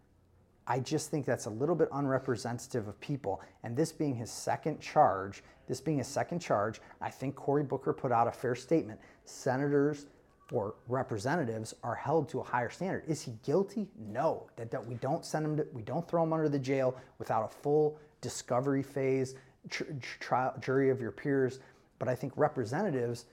[0.67, 3.41] I just think that's a little bit unrepresentative of people.
[3.65, 7.93] And this being his second charge, this being his second charge, I think Cory Booker
[7.93, 9.01] put out a fair statement.
[9.25, 10.07] Senators
[10.53, 13.05] or representatives are held to a higher standard.
[13.09, 13.89] Is he guilty?
[13.99, 14.49] No.
[14.57, 17.45] That, that we don't send him to, we don't throw him under the jail without
[17.45, 19.35] a full discovery phase,
[19.71, 21.61] tr- tr- trial, jury of your peers.
[21.99, 23.25] But I think representatives,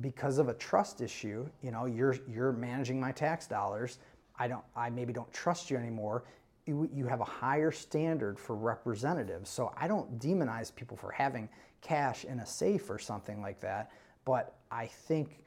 [0.00, 3.98] because of a trust issue, you know, you're you're managing my tax dollars.
[4.38, 6.24] I don't, I maybe don't trust you anymore.
[6.66, 9.50] You, you have a higher standard for representatives.
[9.50, 11.48] So I don't demonize people for having
[11.80, 13.90] cash in a safe or something like that.
[14.24, 15.44] But I think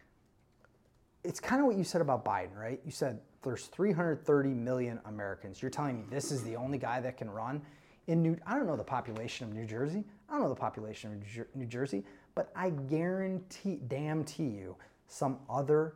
[1.24, 2.80] it's kind of what you said about Biden, right?
[2.86, 5.62] You said there's 330 million Americans.
[5.62, 7.62] You're telling me this is the only guy that can run
[8.08, 10.04] in New I don't know the population of New Jersey.
[10.30, 12.04] I don't know the population of New Jersey,
[12.36, 14.76] but I guarantee damn to you
[15.08, 15.96] some other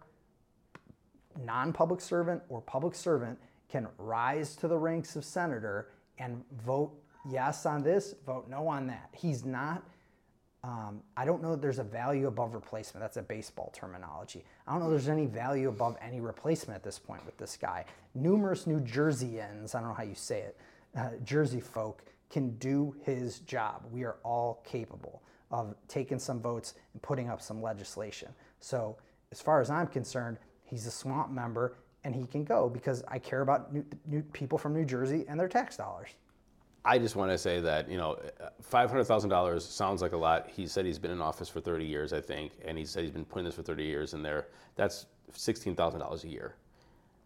[1.44, 3.38] non-public servant or public servant
[3.70, 6.94] can rise to the ranks of senator and vote
[7.30, 9.10] yes on this, vote no on that.
[9.12, 9.84] He's not
[10.64, 13.02] um, I don't know that there's a value above replacement.
[13.02, 14.44] That's a baseball terminology.
[14.68, 17.86] I don't know there's any value above any replacement at this point with this guy.
[18.16, 20.58] Numerous New Jerseyans, I don't know how you say it,
[20.96, 23.84] uh, Jersey folk can do his job.
[23.92, 28.30] We are all capable of taking some votes and putting up some legislation.
[28.60, 28.98] So,
[29.32, 33.20] as far as I'm concerned, he's a swamp member and he can go because I
[33.20, 36.10] care about new, new people from New Jersey and their tax dollars.
[36.88, 38.18] I just want to say that you know,
[38.62, 40.50] five hundred thousand dollars sounds like a lot.
[40.50, 43.12] He said he's been in office for thirty years, I think, and he said he's
[43.12, 46.56] been putting this for thirty years, and there, that's sixteen thousand dollars a year.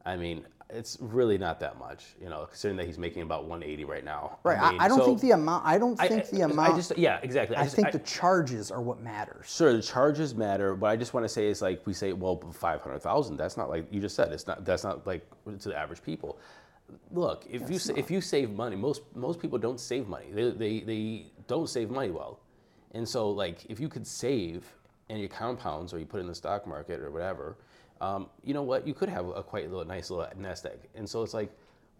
[0.03, 3.61] I mean, it's really not that much, you know, considering that he's making about one
[3.61, 4.39] eighty right now.
[4.43, 4.59] Right.
[4.59, 5.63] I, mean, I don't so think the amount.
[5.63, 6.73] I don't I- think the amount.
[6.73, 7.55] I just yeah, exactly.
[7.55, 9.53] I just- think the charges are what matters.
[9.53, 12.41] Sure, the charges matter, but I just want to say is like we say, well,
[12.51, 13.37] five hundred thousand.
[13.37, 14.31] That's not like you just said.
[14.31, 14.65] It's not.
[14.65, 16.39] That's not like to the average people.
[17.11, 20.27] Look, if you sa- if you save money, most most people don't save money.
[20.31, 22.39] They, they they don't save money well,
[22.93, 24.65] and so like if you could save
[25.09, 27.57] and you compounds or you put it in the stock market or whatever,
[27.99, 28.87] um, you know what?
[28.87, 30.79] You could have a quite little nice little nest egg.
[30.95, 31.51] And so it's like,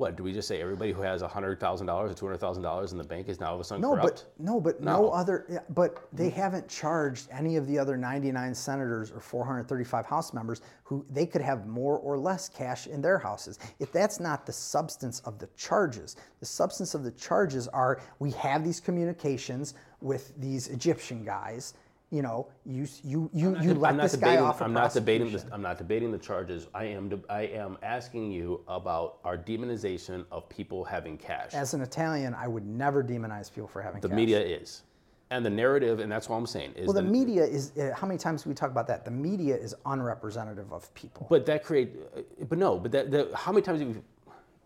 [0.01, 0.59] what do we just say?
[0.59, 3.39] Everybody who has hundred thousand dollars or two hundred thousand dollars in the bank is
[3.39, 4.25] now all of a sudden No, corrupt.
[4.37, 5.03] but no, but no.
[5.03, 5.09] No.
[5.09, 5.63] other.
[5.69, 6.41] But they mm-hmm.
[6.41, 11.41] haven't charged any of the other 99 senators or 435 House members who they could
[11.41, 13.59] have more or less cash in their houses.
[13.79, 18.31] If that's not the substance of the charges, the substance of the charges are we
[18.31, 21.75] have these communications with these Egyptian guys.
[22.11, 24.43] You know, you you you you let I'm not this guy debating.
[24.43, 24.59] off.
[24.59, 25.31] a I'm not debating.
[25.31, 26.67] The, I'm not debating the charges.
[26.73, 27.07] I am.
[27.07, 31.53] de- I am asking you about our demonization of people having cash.
[31.53, 34.03] As an Italian, I would never demonize people for having cash.
[34.03, 34.15] the cash.
[34.17, 34.81] media is,
[35.29, 36.85] and the narrative, and that's what I'm saying is.
[36.85, 37.71] Well, the the, media is.
[37.77, 39.05] Uh, how many times do we talk about that?
[39.05, 41.27] The media is unrepresentative of people.
[41.29, 41.95] but that create.
[42.49, 42.77] But no.
[42.77, 43.09] But that.
[43.11, 44.03] that how many times have you?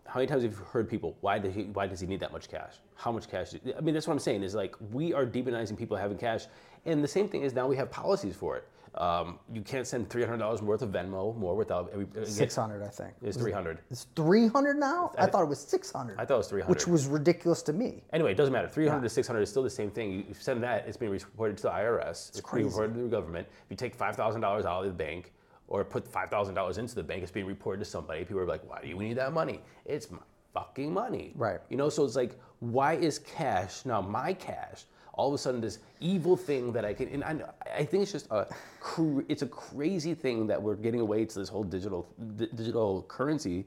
[0.08, 1.16] How many times have you heard people?
[1.20, 1.62] Why does he?
[1.64, 2.74] Why does he need that much cash?
[2.96, 3.50] How much cash?
[3.50, 4.42] do- I mean, that's what I'm saying.
[4.42, 6.46] Is like we are demonizing people having cash,
[6.86, 8.68] and the same thing is now we have policies for it.
[8.96, 12.56] Um, you can't send three hundred dollars worth of Venmo more without every, uh, Six
[12.56, 13.12] hundred, I think.
[13.22, 13.80] It's three hundred.
[13.90, 15.12] It's three hundred now.
[15.18, 16.18] I thought it was six hundred.
[16.18, 16.70] I thought it was three hundred.
[16.74, 18.04] which was ridiculous to me.
[18.14, 18.68] Anyway, it doesn't matter.
[18.68, 20.24] 300 to 600 is still the same thing.
[20.26, 22.28] You send that, it's being reported to the IRS.
[22.28, 22.68] It's, being crazy.
[22.68, 23.46] reported to the government.
[23.48, 25.32] If you take $5,000 out of the bank
[25.68, 28.20] or put $5,000 into the bank, it's being reported to somebody.
[28.24, 29.60] People are like, why do you need that money?
[29.84, 30.18] It's my
[30.54, 31.32] fucking money.
[31.34, 31.60] Right.
[31.68, 34.84] You know, so it's like, why is cash, now my cash,
[35.16, 37.36] all of a sudden this evil thing that I can, and I,
[37.80, 38.46] I think it's just a,
[38.80, 42.06] cr- it's a crazy thing that we're getting away to this whole digital,
[42.36, 43.64] di- digital currency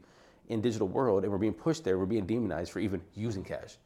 [0.49, 3.77] in digital world and we're being pushed there, we're being demonized for even using cash.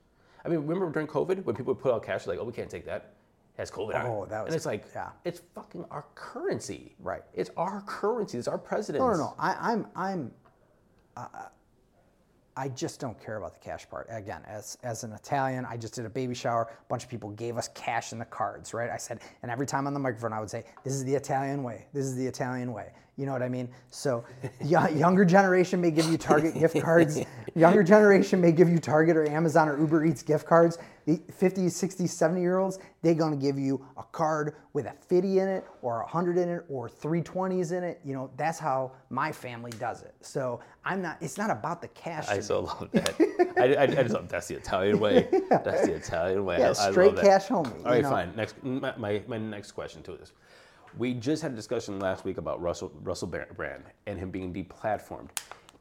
[0.45, 2.69] I mean, remember during COVID when people would put out cash, like, oh, we can't
[2.69, 3.13] take that.
[3.55, 4.09] It has COVID on it.
[4.09, 5.09] Oh, that was- And it's like, yeah.
[5.23, 6.95] it's fucking our currency.
[6.99, 7.23] Right.
[7.33, 8.37] It's our currency.
[8.37, 9.03] It's our president.
[9.05, 9.33] No, no, no.
[9.39, 10.31] I, I'm, I'm,
[11.15, 11.27] uh,
[12.55, 14.07] I just don't care about the cash part.
[14.09, 16.63] Again, as as an Italian, I just did a baby shower.
[16.63, 18.89] A bunch of people gave us cash in the cards, right?
[18.89, 21.63] I said, and every time on the microphone, I would say, "This is the Italian
[21.63, 21.87] way.
[21.93, 23.69] This is the Italian way." You know what I mean?
[23.91, 24.25] So,
[24.63, 27.19] younger generation may give you Target gift cards.
[27.55, 30.79] Younger generation may give you Target or Amazon or Uber Eats gift cards.
[31.05, 35.39] The 50, 60, 70 year olds, they're gonna give you a card with a 50
[35.39, 37.99] in it or a 100 in it or 320s in it.
[38.03, 40.15] You know, that's how my family does it.
[40.21, 42.29] So I'm not, it's not about the cash.
[42.29, 43.53] I so love that.
[43.57, 45.27] I, I, I just love that's the Italian way.
[45.49, 46.57] That's the Italian way.
[46.59, 47.25] Yeah, I, I straight that.
[47.25, 48.09] cash homie, All right, know?
[48.09, 48.33] fine.
[48.35, 50.31] Next, my, my, my next question to this.
[50.97, 55.29] We just had a discussion last week about Russell Russell Brand and him being deplatformed.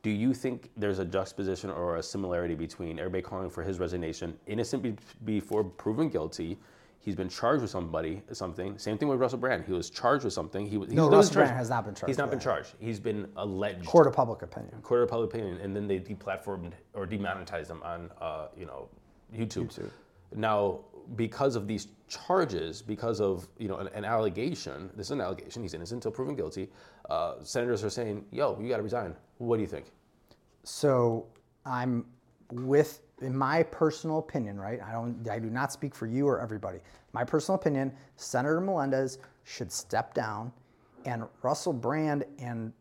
[0.03, 4.37] Do you think there's a juxtaposition or a similarity between everybody calling for his resignation,
[4.47, 6.59] innocent be, before proven guilty?
[6.99, 8.79] He's been charged with somebody, something.
[8.79, 9.65] Same thing with Russell Brand.
[9.65, 10.67] He was charged with something.
[10.67, 12.45] He was No, Russell Brand has not been charged He's not been that.
[12.45, 12.75] charged.
[12.79, 14.81] He's been alleged Court of public opinion.
[14.83, 18.89] court of public opinion, and then they deplatformed or demonetized him on, uh, you know,
[19.35, 19.67] YouTube.
[19.67, 19.91] YouTube.
[20.37, 20.81] Now,
[21.17, 25.63] because of these charges, because of you know an, an allegation, this is an allegation.
[25.63, 26.69] He's innocent until proven guilty.
[27.11, 29.87] Uh, senators are saying, "Yo, you got to resign." What do you think?
[30.65, 31.27] So
[31.67, 32.05] I'm
[32.53, 34.81] with, in my personal opinion, right?
[34.81, 36.79] I don't, I do not speak for you or everybody.
[37.13, 40.53] My personal opinion, Senator Melendez should step down,
[41.05, 42.73] and Russell Brand and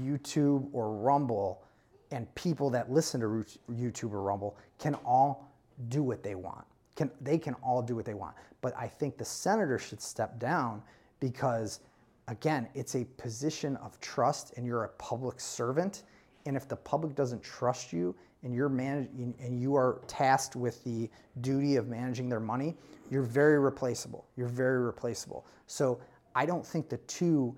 [0.00, 1.62] YouTube or Rumble
[2.10, 5.50] and people that listen to YouTube or Rumble can all
[5.88, 6.64] do what they want.
[6.96, 8.34] Can they can all do what they want.
[8.60, 10.82] But I think the senator should step down
[11.20, 11.80] because
[12.28, 16.04] again, it's a position of trust and you're a public servant.
[16.46, 20.82] And if the public doesn't trust you and you're managing and you are tasked with
[20.84, 22.76] the duty of managing their money,
[23.10, 24.26] you're very replaceable.
[24.36, 25.46] You're very replaceable.
[25.66, 26.00] So
[26.34, 27.54] I don't think the two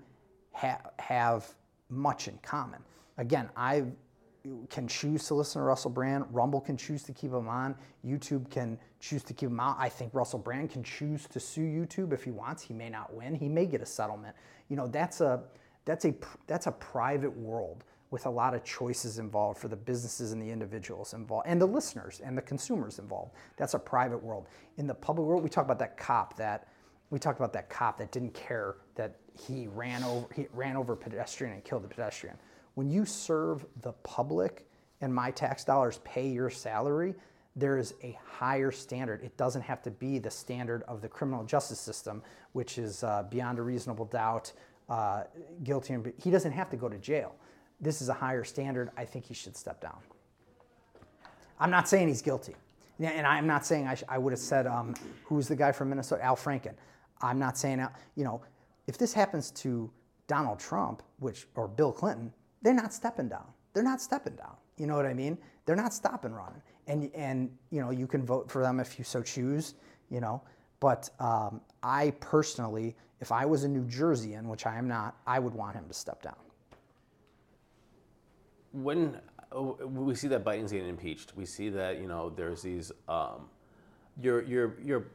[0.53, 1.53] ha- have
[1.89, 2.81] much in common.
[3.17, 3.85] Again, I
[4.69, 6.25] can choose to listen to Russell Brand.
[6.31, 7.75] Rumble can choose to keep him on.
[8.05, 9.75] YouTube can choose to keep him out.
[9.79, 12.63] I think Russell Brand can choose to sue YouTube if he wants.
[12.63, 13.35] He may not win.
[13.35, 14.35] He may get a settlement.
[14.69, 15.43] You know, that's a
[15.85, 16.13] that's a
[16.47, 20.49] that's a private world with a lot of choices involved for the businesses and the
[20.49, 23.33] individuals involved and the listeners and the consumers involved.
[23.57, 24.47] That's a private world.
[24.77, 26.67] In the public world, we talk about that cop that
[27.09, 30.93] we talked about that cop that didn't care that he ran over he ran over
[30.93, 32.37] a pedestrian and killed the pedestrian.
[32.77, 34.67] When you serve the public
[35.01, 37.15] and my tax dollars pay your salary,
[37.55, 39.23] there is a higher standard.
[39.23, 42.21] It doesn't have to be the standard of the criminal justice system,
[42.51, 44.53] which is uh, beyond a reasonable doubt
[44.89, 45.23] uh,
[45.63, 45.93] guilty.
[45.93, 47.33] And he doesn't have to go to jail.
[47.81, 48.91] This is a higher standard.
[48.95, 49.97] I think he should step down.
[51.59, 52.55] I'm not saying he's guilty.
[52.99, 55.89] And I'm not saying I, sh- I would have said, um, who's the guy from
[55.89, 56.23] Minnesota?
[56.23, 56.75] Al Franken.
[57.23, 58.43] I'm not saying, you know,
[58.85, 59.89] if this happens to
[60.27, 62.31] Donald Trump, which, or Bill Clinton,
[62.67, 63.45] they're not stepping down.
[63.73, 64.57] They're not stepping down.
[64.75, 65.37] You know what I mean?
[65.65, 66.61] They're not stopping running.
[66.87, 69.75] And, and you know, you can vote for them if you so choose,
[70.09, 70.41] you know.
[70.81, 75.39] But um, I personally, if I was a New Jerseyan, which I am not, I
[75.39, 76.35] would want him to step down.
[78.73, 79.17] when
[79.53, 82.91] uh, we see that Biden's getting impeached, we see that you know there's these.
[83.07, 83.47] Um,
[84.21, 85.07] you're you're you're.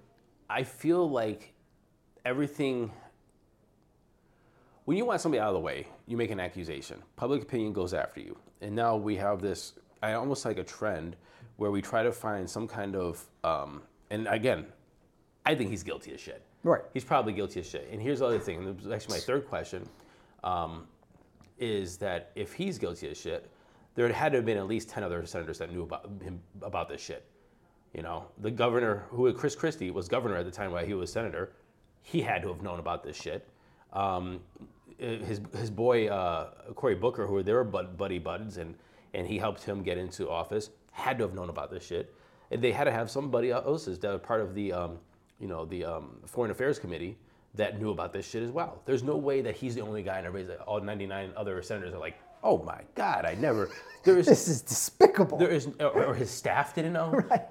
[0.48, 1.52] I feel like
[2.24, 2.90] everything.
[4.84, 7.00] When you want somebody out of the way, you make an accusation.
[7.14, 9.74] Public opinion goes after you, and now we have this.
[10.02, 11.16] I almost like a trend
[11.56, 13.24] where we try to find some kind of.
[13.44, 14.66] Um, and again,
[15.46, 16.42] I think he's guilty as shit.
[16.64, 16.82] Right.
[16.92, 17.88] He's probably guilty as shit.
[17.90, 18.58] And here's the other thing.
[18.58, 19.88] And this is actually my third question.
[20.44, 20.86] Um,
[21.58, 23.48] is that if he's guilty as shit,
[23.94, 26.88] there had to have been at least 10 other senators that knew about him about
[26.88, 27.24] this shit.
[27.94, 31.12] You know, the governor, who Chris Christie was governor at the time while he was
[31.12, 31.52] senator,
[32.02, 33.48] he had to have known about this shit.
[33.92, 34.40] Um,
[34.98, 38.74] his his boy uh, Cory Booker, who they were bud, buddy buds, and
[39.14, 42.14] and he helped him get into office, had to have known about this shit.
[42.50, 44.98] And they had to have somebody else's that were part of the um,
[45.40, 47.18] you know the um, Foreign Affairs Committee
[47.54, 48.80] that knew about this shit as well.
[48.86, 51.92] There's no way that he's the only guy and everybody's like, all 99 other senators
[51.92, 53.68] are like, oh my God, I never.
[54.04, 55.36] There is, This is despicable.
[55.36, 57.10] there is, or or his staff didn't know.
[57.30, 57.42] Right.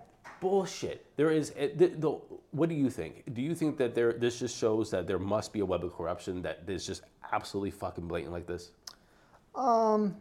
[0.41, 1.05] Bullshit.
[1.15, 1.53] There is.
[1.55, 2.09] eh, The, the,
[2.51, 3.33] what do you think?
[3.33, 4.11] Do you think that there?
[4.11, 7.71] This just shows that there must be a web of corruption that is just absolutely
[7.71, 8.71] fucking blatant like this.
[9.55, 10.17] Um,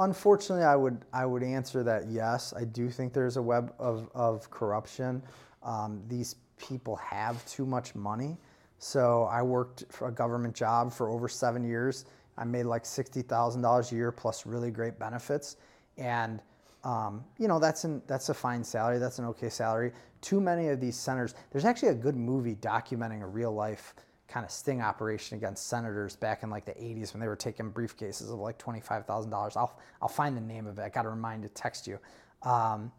[0.00, 2.54] Unfortunately, I would I would answer that yes.
[2.56, 5.22] I do think there's a web of, of corruption.
[5.62, 8.38] Um, these people have too much money.
[8.78, 12.06] So I worked for a government job for over seven years.
[12.38, 15.56] I made like sixty thousand dollars a year plus really great benefits,
[15.98, 16.40] and
[16.84, 18.98] um, you know that's an that's a fine salary.
[18.98, 19.92] That's an okay salary.
[20.20, 21.34] Too many of these senators.
[21.50, 23.94] There's actually a good movie documenting a real life
[24.30, 27.70] kind of sting operation against senators back in like the 80s when they were taking
[27.70, 29.56] briefcases of like $25,000.
[29.56, 30.82] I'll, I'll find the name of it.
[30.82, 31.98] I got to remind to text you.
[32.42, 32.92] Um,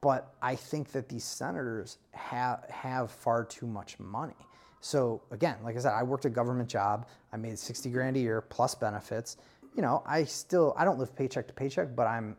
[0.00, 4.36] but I think that these senators have, have far too much money.
[4.80, 7.08] So again, like I said, I worked a government job.
[7.32, 9.38] I made 60 grand a year plus benefits.
[9.74, 12.36] You know, I still, I don't live paycheck to paycheck, but I'm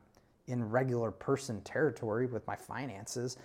[0.48, 3.38] in regular person territory with my finances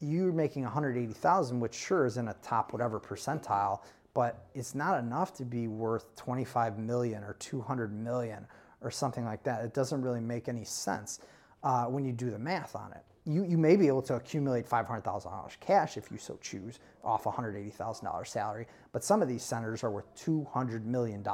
[0.00, 3.80] you're making 180,000, which sure is in a top whatever percentile,
[4.12, 8.46] but it's not enough to be worth 25 million or 200 million
[8.80, 9.64] or something like that.
[9.64, 11.20] It doesn't really make any sense
[11.62, 13.02] uh, when you do the math on it.
[13.26, 17.30] You, you may be able to accumulate $500,000 cash if you so choose off a
[17.30, 21.24] $180,000 salary, but some of these senators are worth $200 million,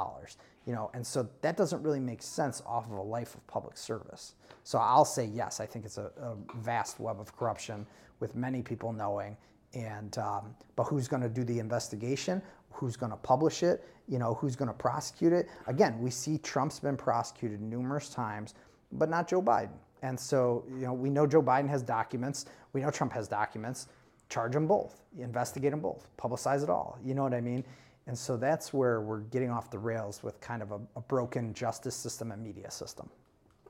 [0.65, 3.77] you know, and so that doesn't really make sense off of a life of public
[3.77, 4.35] service.
[4.63, 7.85] So I'll say yes, I think it's a, a vast web of corruption
[8.21, 9.35] with many people knowing.
[9.73, 12.41] And um, but who's going to do the investigation?
[12.71, 13.85] Who's going to publish it?
[14.07, 15.49] You know, who's going to prosecute it?
[15.67, 18.53] Again, we see Trump's been prosecuted numerous times,
[18.93, 19.77] but not Joe Biden.
[20.01, 22.45] And so, you know, we know Joe Biden has documents.
[22.73, 23.87] We know Trump has documents.
[24.29, 25.01] Charge them both.
[25.19, 26.07] Investigate them both.
[26.17, 26.97] Publicize it all.
[27.03, 27.63] You know what I mean?
[28.07, 31.53] And so that's where we're getting off the rails with kind of a, a broken
[31.53, 33.09] justice system and media system.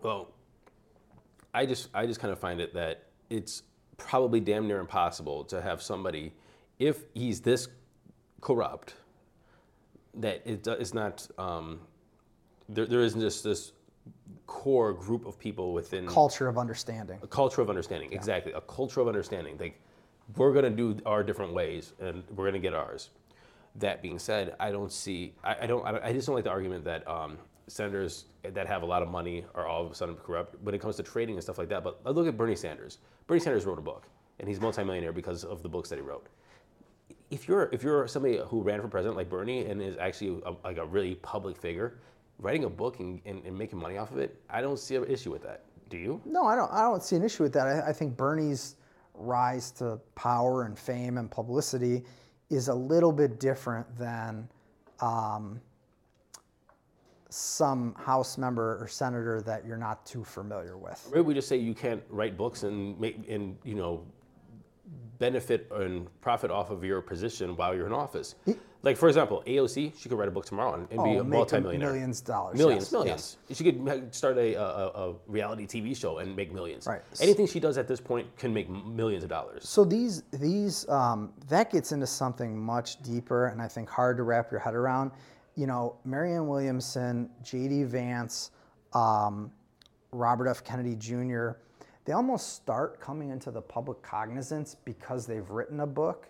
[0.02, 0.32] Well,
[1.54, 3.64] I just I just kind of find it that it's
[3.98, 6.34] probably damn near impossible to have somebody,
[6.80, 7.68] if he's this
[8.40, 8.96] corrupt,
[10.16, 11.82] that it it's not um,
[12.70, 12.86] there.
[12.86, 13.74] There isn't just this
[14.52, 17.18] core group of people within Culture of understanding.
[17.24, 18.12] a culture of understanding.
[18.12, 19.58] Exactly, a culture of understanding.
[19.58, 19.80] Like
[20.36, 23.12] we're gonna do our different ways, and we're gonna get ours.
[23.76, 25.34] That being said, I don't see.
[25.42, 25.86] I, I don't.
[25.88, 27.38] I, I just don't like the argument that um,
[27.68, 30.82] senators that have a lot of money are all of a sudden corrupt when it
[30.82, 31.82] comes to trading and stuff like that.
[31.82, 32.98] But I look at Bernie Sanders.
[33.28, 34.10] Bernie Sanders wrote a book,
[34.40, 36.28] and he's multimillionaire because of the books that he wrote.
[37.30, 40.54] If you're if you're somebody who ran for president like Bernie and is actually a,
[40.66, 42.00] like a really public figure,
[42.42, 45.06] writing a book and, and, and making money off of it, I don't see an
[45.06, 45.64] issue with that.
[45.90, 46.22] Do you?
[46.26, 46.72] No, I don't.
[46.72, 47.68] I don't see an issue with that.
[47.68, 48.76] I, I think Bernie's
[49.14, 52.04] rise to power and fame and publicity
[52.50, 54.48] is a little bit different than
[55.00, 55.60] um,
[57.30, 61.10] some House member or senator that you're not too familiar with.
[61.12, 64.06] Maybe we just say you can't write books and make and you know
[65.20, 68.36] benefit and profit off of your position while you're in office.
[68.84, 71.24] Like for example, AOC, she could write a book tomorrow and, and be Oh, a
[71.24, 71.90] make multimillionaire.
[71.92, 73.38] millions of dollars, Millions, yes, millions.
[73.52, 76.88] She could start a, a, a reality TV show and make millions.
[76.88, 77.02] Right.
[77.22, 79.68] Anything she does at this point can make millions of dollars.
[79.70, 84.24] So these these um, that gets into something much deeper, and I think hard to
[84.24, 85.12] wrap your head around.
[85.56, 87.84] You know, Marianne Williamson, J.D.
[87.84, 88.52] Vance,
[88.94, 89.52] um,
[90.12, 90.64] Robert F.
[90.64, 91.52] Kennedy Jr.
[92.06, 96.30] They almost start coming into the public cognizance because they've written a book,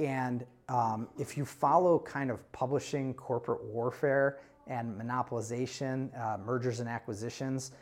[0.00, 6.88] and um, if you follow kind of publishing corporate warfare and monopolization, uh, mergers and
[6.88, 7.72] acquisitions,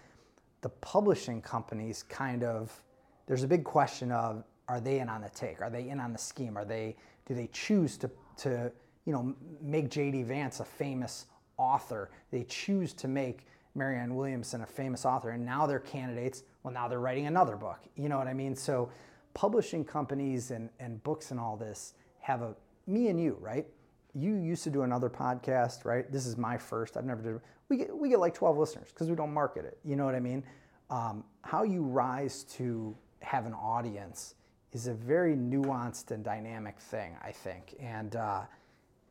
[0.63, 2.83] the publishing companies kind of
[3.27, 5.61] there's a big question of are they in on the take?
[5.61, 6.57] Are they in on the scheme?
[6.57, 6.97] Are they
[7.27, 8.73] do they choose to to
[9.05, 11.27] you know make jd vance a famous
[11.57, 12.11] author?
[12.31, 16.43] They choose to make marianne williamson a famous author and now they're candidates.
[16.63, 17.81] Well now they're writing another book.
[17.97, 18.57] You know what i mean?
[18.57, 18.91] So
[19.35, 22.55] publishing companies and, and books and all this have a
[22.87, 23.67] me and you right
[24.15, 26.11] you used to do another podcast, right?
[26.11, 26.97] This is my first.
[26.97, 27.41] I've never did.
[27.69, 29.79] We get we get like 12 listeners because we don't market it.
[29.85, 30.45] You know what I mean?
[30.91, 34.35] Um, how you rise to have an audience
[34.73, 37.75] is a very nuanced and dynamic thing, I think.
[37.81, 38.43] And uh,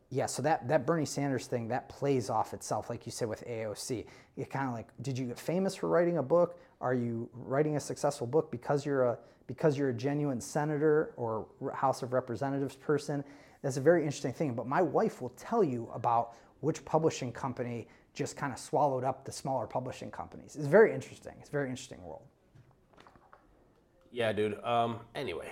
[0.10, 3.44] yeah, so that that Bernie Sanders thing that plays off itself, like you said with
[3.48, 4.06] AOC.
[4.38, 6.60] It kind of like, did you get famous for writing a book?
[6.80, 9.18] Are you writing a successful book because you're a
[9.48, 13.24] because you're a genuine senator or House of Representatives person?
[13.62, 14.54] That's a very interesting thing.
[14.54, 19.26] But my wife will tell you about which publishing company just kind of swallowed up
[19.26, 20.56] the smaller publishing companies.
[20.56, 21.34] It's very interesting.
[21.40, 22.24] It's a very interesting world.
[24.12, 24.62] Yeah, dude.
[24.64, 25.48] Um, anyway,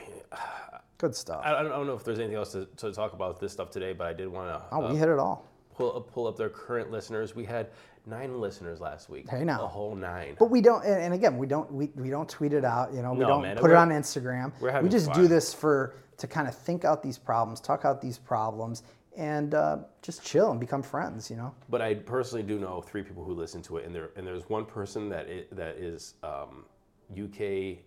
[0.99, 1.41] Good stuff.
[1.45, 3.94] I, I don't know if there's anything else to, to talk about this stuff today,
[3.94, 5.48] but I did want to oh, we hit it all.
[5.76, 7.36] pull pull up their current listeners.
[7.36, 7.69] We had
[8.06, 9.30] nine listeners last week.
[9.30, 9.64] Hey, now.
[9.64, 10.36] a whole nine.
[10.38, 12.94] But we don't, and and again, we don't we, we don't tweet it out.
[12.94, 14.52] You know, we No, don't man, put it on Instagram.
[14.60, 17.85] we're we having just do this for to kind of think out these problems, talk
[17.85, 18.83] out these problems,
[19.17, 21.29] and uh, just chill and become friends.
[21.29, 21.53] You know.
[21.69, 24.47] But I personally do know three people who listen to it, and there and there's
[24.49, 26.65] one person that i that is um,
[27.11, 27.79] UK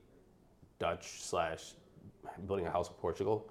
[0.79, 1.75] Dutch slash
[2.47, 3.49] building a house in Portugal,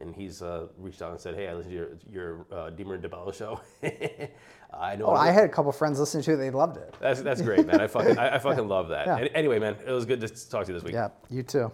[0.00, 2.98] and he's uh, reached out and said, "Hey, I listened to your your uh, Deemer
[2.98, 3.60] DiBello show.
[4.72, 5.06] I know.
[5.06, 6.94] Oh, I had a couple friends listen to it; they loved it.
[7.00, 7.80] that's that's great, man.
[7.80, 9.06] I fucking I, I fucking love that.
[9.06, 9.28] Yeah.
[9.34, 10.94] Anyway, man, it was good to talk to you this week.
[10.94, 11.72] Yeah, you too.